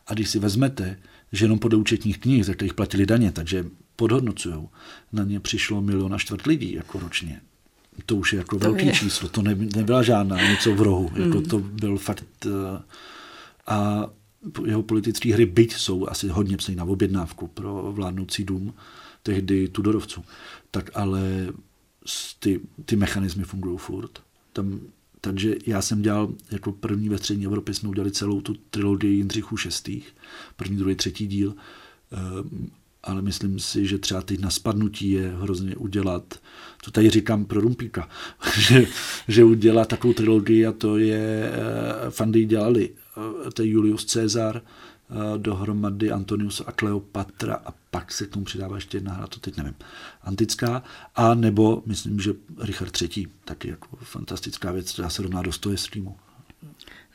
A 0.07 0.13
když 0.13 0.29
si 0.29 0.39
vezmete, 0.39 0.99
že 1.33 1.45
jenom 1.45 1.59
podle 1.59 1.79
účetních 1.79 2.17
knih, 2.17 2.45
ze 2.45 2.53
kterých 2.53 2.73
platili 2.73 3.05
daně, 3.05 3.31
takže 3.31 3.65
podhodnocují, 3.95 4.67
na 5.11 5.23
ně 5.23 5.39
přišlo 5.39 5.81
milion 5.81 6.13
a 6.13 6.17
čtvrt 6.17 6.45
lidí 6.45 6.73
jako 6.73 6.99
ročně. 6.99 7.41
To 8.05 8.15
už 8.15 8.33
je 8.33 8.37
jako 8.37 8.59
to 8.59 8.65
velký 8.65 8.85
je. 8.85 8.93
číslo, 8.93 9.29
to 9.29 9.41
ne, 9.41 9.55
nebyla 9.55 10.03
žádná 10.03 10.49
něco 10.49 10.75
v 10.75 10.81
rohu, 10.81 11.11
mm. 11.15 11.21
jako 11.21 11.41
to 11.41 11.59
byl 11.59 11.97
fakt 11.97 12.45
eh, 12.45 12.81
a 13.67 14.07
jeho 14.65 14.83
politické 14.83 15.33
hry, 15.33 15.45
byť 15.45 15.73
jsou 15.73 16.07
asi 16.07 16.27
hodně 16.27 16.57
psaný 16.57 16.75
na 16.75 16.83
objednávku 16.83 17.47
pro 17.47 17.91
vládnoucí 17.91 18.43
dům, 18.43 18.73
tehdy 19.23 19.67
Tudorovců, 19.67 20.23
tak 20.71 20.89
ale 20.93 21.21
ty, 22.39 22.59
ty 22.85 22.95
mechanismy 22.95 23.43
fungují 23.43 23.77
furt. 23.77 24.19
Tam 24.53 24.79
takže 25.25 25.55
já 25.65 25.81
jsem 25.81 26.01
dělal 26.01 26.33
jako 26.51 26.71
první 26.71 27.09
ve 27.09 27.17
střední 27.17 27.45
Evropě, 27.45 27.73
jsme 27.73 27.89
udělali 27.89 28.11
celou 28.11 28.41
tu 28.41 28.53
trilogii 28.69 29.15
Jindřichů 29.15 29.57
šestých, 29.57 30.15
první, 30.55 30.77
druhý, 30.77 30.95
třetí 30.95 31.27
díl, 31.27 31.55
ehm, 32.11 32.69
ale 33.03 33.21
myslím 33.21 33.59
si, 33.59 33.87
že 33.87 33.97
třeba 33.97 34.21
teď 34.21 34.39
na 34.39 34.49
spadnutí 34.49 35.11
je 35.11 35.35
hrozně 35.41 35.75
udělat, 35.75 36.39
to 36.83 36.91
tady 36.91 37.09
říkám 37.09 37.45
pro 37.45 37.61
Rumpíka, 37.61 38.09
že, 38.59 38.85
že 39.27 39.43
udělat 39.43 39.87
takovou 39.87 40.13
trilogii 40.13 40.65
a 40.65 40.71
to 40.71 40.97
je, 40.97 41.51
eh, 41.53 42.09
fandy 42.09 42.45
dělali, 42.45 42.89
eh, 43.47 43.51
to 43.51 43.61
je 43.61 43.67
Julius 43.67 44.13
Caesar, 44.13 44.61
Eh, 44.61 44.92
dohromady 45.37 46.11
Antonius 46.11 46.61
a 46.65 46.71
Kleopatra 46.71 47.55
a 47.65 47.73
pak 47.91 48.11
se 48.11 48.25
k 48.25 48.29
tomu 48.29 48.45
přidává 48.45 48.75
ještě 48.75 48.97
jedna 48.97 49.13
hra, 49.13 49.27
to 49.27 49.39
teď 49.39 49.57
nevím, 49.57 49.75
antická, 50.23 50.83
a 51.15 51.33
nebo 51.33 51.83
myslím, 51.85 52.19
že 52.19 52.33
Richard 52.59 53.01
III, 53.01 53.27
taky 53.45 53.69
jako 53.69 53.97
fantastická 54.01 54.71
věc, 54.71 54.91
která 54.91 55.09
se 55.09 55.21
rovná 55.21 55.41
Dostojevskému. 55.41 56.17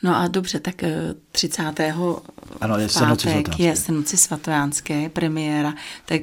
No 0.03 0.16
a 0.16 0.29
dobře, 0.29 0.61
tak 0.61 0.85
30. 1.33 1.62
Ano, 2.61 2.79
je 2.79 2.88
pátek 2.88 3.59
je 3.59 3.77
Senoci 3.77 4.16
svatojánské 4.16 5.09
premiéra, 5.09 5.74
tak 6.05 6.20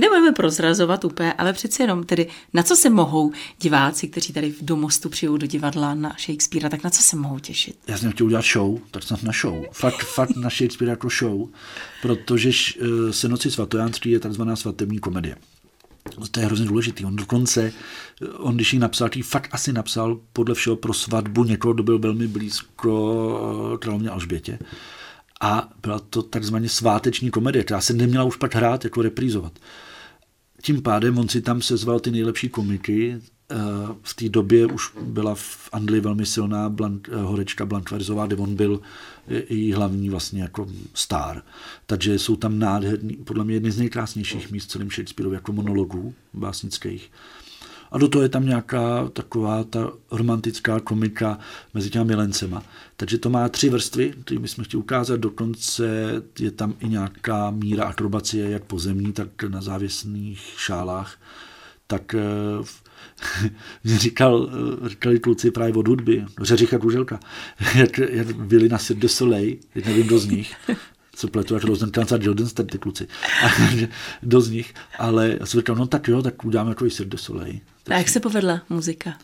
nebudeme 0.00 0.32
prozrazovat 0.32 1.04
úplně, 1.04 1.32
ale 1.32 1.52
přeci 1.52 1.82
jenom 1.82 2.04
tedy, 2.04 2.26
na 2.52 2.62
co 2.62 2.76
se 2.76 2.90
mohou 2.90 3.32
diváci, 3.60 4.08
kteří 4.08 4.32
tady 4.32 4.50
v 4.50 4.62
Domostu 4.62 5.08
přijou 5.08 5.36
do 5.36 5.46
divadla 5.46 5.94
na 5.94 6.16
Shakespearea, 6.26 6.68
tak 6.68 6.84
na 6.84 6.90
co 6.90 7.02
se 7.02 7.16
mohou 7.16 7.38
těšit? 7.38 7.76
Já 7.86 7.98
jsem 7.98 8.12
chtěl 8.12 8.26
udělat 8.26 8.44
show, 8.44 8.78
tak 8.90 9.02
snad 9.02 9.22
na 9.22 9.32
show. 9.40 9.64
Fakt, 9.72 10.04
fakt 10.04 10.36
na 10.36 10.50
Shakespearea 10.50 10.92
jako 10.92 11.08
show, 11.08 11.48
protože 12.02 12.50
uh, 12.50 13.10
Senoci 13.10 13.50
svatojánství 13.50 14.10
je 14.10 14.20
takzvaná 14.20 14.56
svatební 14.56 14.98
komedie. 14.98 15.36
To 16.30 16.40
je 16.40 16.46
hrozně 16.46 16.66
důležitý. 16.66 17.04
On 17.04 17.16
dokonce, 17.16 17.72
on 18.36 18.54
když 18.54 18.72
ji 18.72 18.78
napsal, 18.78 19.08
který 19.08 19.22
fakt 19.22 19.48
asi 19.52 19.72
napsal 19.72 20.20
podle 20.32 20.54
všeho 20.54 20.76
pro 20.76 20.94
svatbu 20.94 21.44
někoho, 21.44 21.74
kdo 21.74 21.82
byl 21.82 21.98
velmi 21.98 22.26
blízko 22.28 23.72
eh, 23.74 23.78
královně 23.78 24.10
Alžbětě. 24.10 24.58
A 25.40 25.68
byla 25.82 25.98
to 25.98 26.22
takzvaně 26.22 26.68
sváteční 26.68 27.30
komedie, 27.30 27.64
která 27.64 27.80
se 27.80 27.92
neměla 27.92 28.24
už 28.24 28.36
pak 28.36 28.54
hrát, 28.54 28.84
jako 28.84 29.02
reprízovat. 29.02 29.52
Tím 30.62 30.82
pádem 30.82 31.18
on 31.18 31.28
si 31.28 31.40
tam 31.40 31.62
sezval 31.62 32.00
ty 32.00 32.10
nejlepší 32.10 32.48
komiky. 32.48 33.20
Eh, 33.50 33.54
v 34.02 34.14
té 34.14 34.28
době 34.28 34.66
už 34.66 34.92
byla 35.02 35.34
v 35.34 35.68
Anglii 35.72 36.00
velmi 36.00 36.26
silná 36.26 36.68
Blank, 36.68 37.08
eh, 37.12 37.16
horečka 37.16 37.66
Blankverzová, 37.66 38.26
kde 38.26 38.36
on 38.36 38.54
byl 38.54 38.80
její 39.48 39.72
hlavní 39.72 40.10
vlastně 40.10 40.42
jako 40.42 40.68
star. 40.94 41.42
Takže 41.86 42.18
jsou 42.18 42.36
tam 42.36 42.58
nádherný, 42.58 43.16
podle 43.16 43.44
mě 43.44 43.54
jedny 43.54 43.70
z 43.70 43.78
nejkrásnějších 43.78 44.50
míst 44.50 44.70
celým 44.70 44.90
Shakespeareov 44.90 45.34
jako 45.34 45.52
monologů 45.52 46.14
básnických. 46.34 47.10
A 47.92 47.98
do 47.98 48.08
toho 48.08 48.22
je 48.22 48.28
tam 48.28 48.46
nějaká 48.46 49.08
taková 49.08 49.64
ta 49.64 49.92
romantická 50.10 50.80
komika 50.80 51.38
mezi 51.74 51.90
těmi 51.90 52.04
milencema. 52.04 52.62
Takže 52.96 53.18
to 53.18 53.30
má 53.30 53.48
tři 53.48 53.68
vrstvy, 53.68 54.14
které 54.24 54.40
bychom 54.40 54.64
chtěli 54.64 54.82
ukázat. 54.82 55.20
Dokonce 55.20 55.86
je 56.38 56.50
tam 56.50 56.74
i 56.80 56.88
nějaká 56.88 57.50
míra 57.50 57.84
akrobacie, 57.84 58.50
jak 58.50 58.64
pozemní, 58.64 59.12
tak 59.12 59.42
na 59.42 59.62
závěsných 59.62 60.40
šálách. 60.56 61.16
Tak 61.86 62.14
eh, 62.14 62.20
mě 63.84 63.98
říkal, 63.98 64.50
eh, 64.84 64.88
říkali 64.88 65.18
kluci 65.18 65.50
právě 65.50 65.74
od 65.74 65.88
hudby, 65.88 66.24
Řeřicha 66.40 66.78
Kuželka, 66.78 67.20
jak, 67.74 67.98
jak 67.98 68.36
byli 68.36 68.68
na 68.68 68.78
Cirque 68.78 69.02
du 69.02 69.08
Soleil, 69.08 69.56
nevím 69.74 70.06
kdo 70.06 70.18
z 70.18 70.26
nich, 70.26 70.54
se 71.16 71.26
pletu, 71.26 71.54
jak 71.54 71.64
Rosenkrantz 71.64 72.12
a 72.12 72.16
Guildenstern, 72.16 72.68
ty 72.68 72.78
kluci. 72.78 73.08
A, 73.44 73.48
do 74.22 74.40
z 74.40 74.50
nich. 74.50 74.74
Ale 74.98 75.36
já 75.40 75.46
jsem 75.46 75.60
říkal, 75.60 75.76
no 75.76 75.86
tak 75.86 76.08
jo, 76.08 76.22
tak 76.22 76.44
uděláme 76.44 76.70
jako 76.70 76.90
Cirque 76.90 77.10
du 77.10 77.16
Soleil. 77.16 77.58
A 77.90 77.98
jak 77.98 78.08
se 78.08 78.20
povedla 78.20 78.62
muzika? 78.68 79.18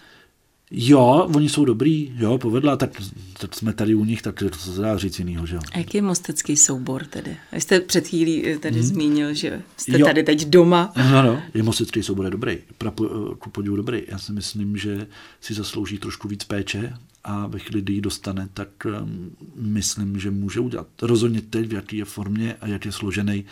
Jo, 0.75 1.29
oni 1.35 1.49
jsou 1.49 1.65
dobrý, 1.65 2.13
jo, 2.17 2.39
povedla, 2.39 2.77
tak, 2.77 2.91
tak 3.39 3.55
jsme 3.55 3.73
tady 3.73 3.95
u 3.95 4.05
nich, 4.05 4.23
tak 4.23 4.39
to 4.39 4.59
se 4.59 4.81
dá 4.81 4.99
říct 4.99 5.19
jinýho, 5.19 5.47
že 5.47 5.55
jo. 5.55 5.61
A 5.73 5.79
jaký 5.79 5.99
je 5.99 6.03
mostecký 6.03 6.57
soubor 6.57 7.05
tedy? 7.05 7.37
Vy 7.53 7.61
jste 7.61 7.81
před 7.81 8.09
chvílí 8.09 8.47
eh, 8.47 8.59
tady 8.59 8.75
hmm. 8.75 8.85
zmínil, 8.85 9.35
že 9.35 9.63
jste 9.77 9.99
jo. 9.99 10.07
tady 10.07 10.23
teď 10.23 10.47
doma. 10.47 10.93
No, 10.97 11.23
no, 11.23 11.43
je 11.55 11.63
mostecký 11.63 12.03
soubor 12.03 12.25
je 12.25 12.31
dobrý, 12.31 12.59
prapo, 12.79 13.05
eh, 13.05 13.35
ku 13.39 13.51
podivu 13.51 13.77
dobrý. 13.77 14.03
Já 14.09 14.19
si 14.19 14.33
myslím, 14.33 14.77
že 14.77 15.07
si 15.41 15.55
zaslouží 15.55 15.99
trošku 15.99 16.29
víc 16.29 16.45
péče 16.45 16.95
a 17.25 17.47
ve 17.47 17.59
chvíli, 17.59 17.83
kdy 17.83 17.93
ji 17.93 18.01
dostane, 18.01 18.49
tak 18.55 18.69
um, 19.03 19.37
myslím, 19.57 20.19
že 20.19 20.31
může 20.31 20.61
udělat. 20.61 20.87
Rozhodně 21.03 21.41
teď, 21.41 21.69
v 21.69 21.73
jaký 21.73 21.97
je 21.97 22.05
formě 22.05 22.55
a 22.61 22.67
jak 22.67 22.85
je 22.85 22.93
složený, 22.93 23.45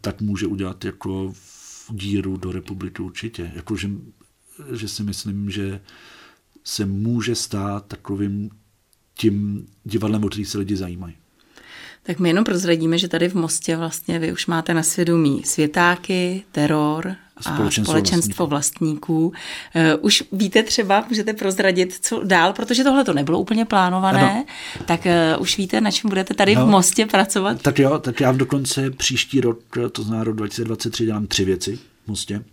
tak 0.00 0.20
může 0.20 0.46
udělat 0.46 0.84
jako 0.84 1.32
díru 1.90 2.36
do 2.36 2.52
republiky 2.52 3.02
určitě. 3.02 3.52
Jako, 3.54 3.76
že, 4.72 4.88
si 4.88 5.02
myslím, 5.02 5.50
že 5.50 5.80
se 6.64 6.86
může 6.86 7.34
stát 7.34 7.86
takovým 7.86 8.50
tím 9.14 9.66
divadlem, 9.84 10.24
o 10.24 10.28
který 10.28 10.44
se 10.44 10.58
lidi 10.58 10.76
zajímají. 10.76 11.14
Tak 12.02 12.18
my 12.18 12.28
jenom 12.28 12.44
prozradíme, 12.44 12.98
že 12.98 13.08
tady 13.08 13.28
v 13.28 13.34
Mostě 13.34 13.76
vlastně 13.76 14.18
vy 14.18 14.32
už 14.32 14.46
máte 14.46 14.74
na 14.74 14.82
svědomí 14.82 15.42
světáky, 15.44 16.42
teror 16.52 17.16
a 17.36 17.42
společenstvo, 17.42 17.92
společenstvo 17.92 18.46
vlastníků. 18.46 19.28
vlastníků. 19.28 19.94
Uh, 19.94 20.04
už 20.04 20.24
víte 20.32 20.62
třeba, 20.62 21.06
můžete 21.08 21.32
prozradit, 21.32 21.98
co 22.00 22.20
dál, 22.24 22.52
protože 22.52 22.84
tohle 22.84 23.04
to 23.04 23.12
nebylo 23.12 23.40
úplně 23.40 23.64
plánované, 23.64 24.32
ano. 24.32 24.44
tak 24.86 25.00
uh, 25.06 25.42
už 25.42 25.58
víte, 25.58 25.80
na 25.80 25.90
čem 25.90 26.08
budete 26.08 26.34
tady 26.34 26.54
no, 26.54 26.66
v 26.66 26.68
Mostě 26.68 27.06
pracovat? 27.06 27.62
Tak 27.62 27.78
jo, 27.78 27.98
tak 27.98 28.20
já 28.20 28.32
dokonce 28.32 28.90
příští 28.90 29.40
rok, 29.40 29.58
to 29.92 30.02
znamená 30.02 30.24
rok 30.24 30.36
2023, 30.36 31.04
dělám 31.04 31.26
tři 31.26 31.44
věci 31.44 31.78
v 32.04 32.08
Mostě. 32.08 32.44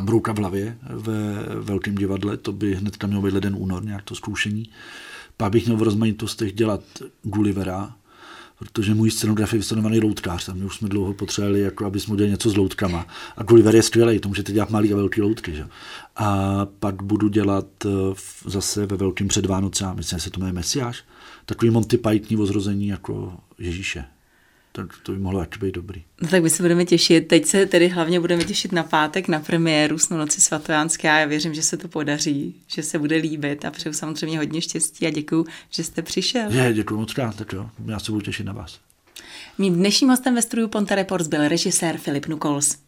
Brouka 0.00 0.32
v 0.32 0.38
hlavě 0.38 0.78
ve 0.82 1.44
Velkém 1.60 1.94
divadle, 1.94 2.36
to 2.36 2.52
by 2.52 2.74
hnedka 2.74 3.06
mělo 3.06 3.22
být 3.22 3.34
jeden 3.34 3.54
únor, 3.58 3.84
nějak 3.84 4.02
to 4.02 4.14
zkoušení. 4.14 4.70
Pak 5.36 5.52
bych 5.52 5.66
měl 5.66 5.76
v 5.76 5.82
rozmanitostech 5.82 6.52
dělat 6.52 6.82
Gullivera, 7.22 7.94
protože 8.58 8.94
můj 8.94 9.10
scenograf 9.10 9.52
je 9.52 9.58
vystudovaný 9.58 10.00
loutkář, 10.00 10.46
tam 10.46 10.64
už 10.64 10.76
jsme 10.76 10.88
dlouho 10.88 11.12
potřebovali, 11.12 11.60
jako 11.60 11.86
aby 11.86 12.00
jsme 12.00 12.12
udělali 12.12 12.30
něco 12.30 12.50
s 12.50 12.56
loutkama. 12.56 13.06
A 13.36 13.42
Gulliver 13.42 13.74
je 13.74 13.82
skvělý, 13.82 14.18
to 14.18 14.28
můžete 14.28 14.52
dělat 14.52 14.70
malý 14.70 14.92
a 14.92 14.96
velký 14.96 15.22
loutky. 15.22 15.54
Že? 15.54 15.66
A 16.16 16.66
pak 16.78 17.02
budu 17.02 17.28
dělat 17.28 17.66
eh, 17.86 17.88
zase 18.44 18.86
ve 18.86 18.96
velkým 18.96 19.28
před 19.28 19.46
Vánoce, 19.46 19.84
myslím, 19.94 20.18
že 20.18 20.22
se 20.22 20.30
to 20.30 20.40
jmenuje 20.40 20.52
Mesiáš, 20.52 21.04
takový 21.46 21.70
Monty 21.70 21.98
Python 21.98 22.40
o 22.40 22.46
zrození 22.46 22.88
jako 22.88 23.32
Ježíše 23.58 24.04
tak 24.78 24.98
to 25.02 25.12
by 25.12 25.18
mohlo 25.18 25.46
být 25.60 25.74
dobrý. 25.74 26.02
No 26.22 26.28
tak 26.28 26.42
my 26.42 26.50
se 26.50 26.62
budeme 26.62 26.84
těšit. 26.84 27.28
Teď 27.28 27.46
se 27.46 27.66
tedy 27.66 27.88
hlavně 27.88 28.20
budeme 28.20 28.44
těšit 28.44 28.72
na 28.72 28.82
pátek, 28.82 29.28
na 29.28 29.40
premiéru 29.40 29.98
s 29.98 30.08
noci 30.08 30.40
svatojánské 30.40 31.10
a 31.10 31.18
já 31.18 31.26
věřím, 31.26 31.54
že 31.54 31.62
se 31.62 31.76
to 31.76 31.88
podaří, 31.88 32.54
že 32.66 32.82
se 32.82 32.98
bude 32.98 33.16
líbit 33.16 33.64
a 33.64 33.70
přeju 33.70 33.92
samozřejmě 33.92 34.38
hodně 34.38 34.60
štěstí 34.60 35.06
a 35.06 35.10
děkuji, 35.10 35.46
že 35.70 35.84
jste 35.84 36.02
přišel. 36.02 36.52
Je, 36.52 36.72
děkuji 36.72 36.96
moc 36.96 37.12
krát, 37.12 37.36
tak 37.36 37.52
jo, 37.52 37.70
já 37.86 37.98
se 37.98 38.12
budu 38.12 38.24
těšit 38.24 38.46
na 38.46 38.52
vás. 38.52 38.80
Mým 39.58 39.74
dnešním 39.74 40.10
hostem 40.10 40.34
ve 40.34 40.42
studiu 40.42 40.68
Ponte 40.68 40.94
Reports 40.94 41.28
byl 41.28 41.48
režisér 41.48 41.98
Filip 41.98 42.26
Nukols. 42.26 42.87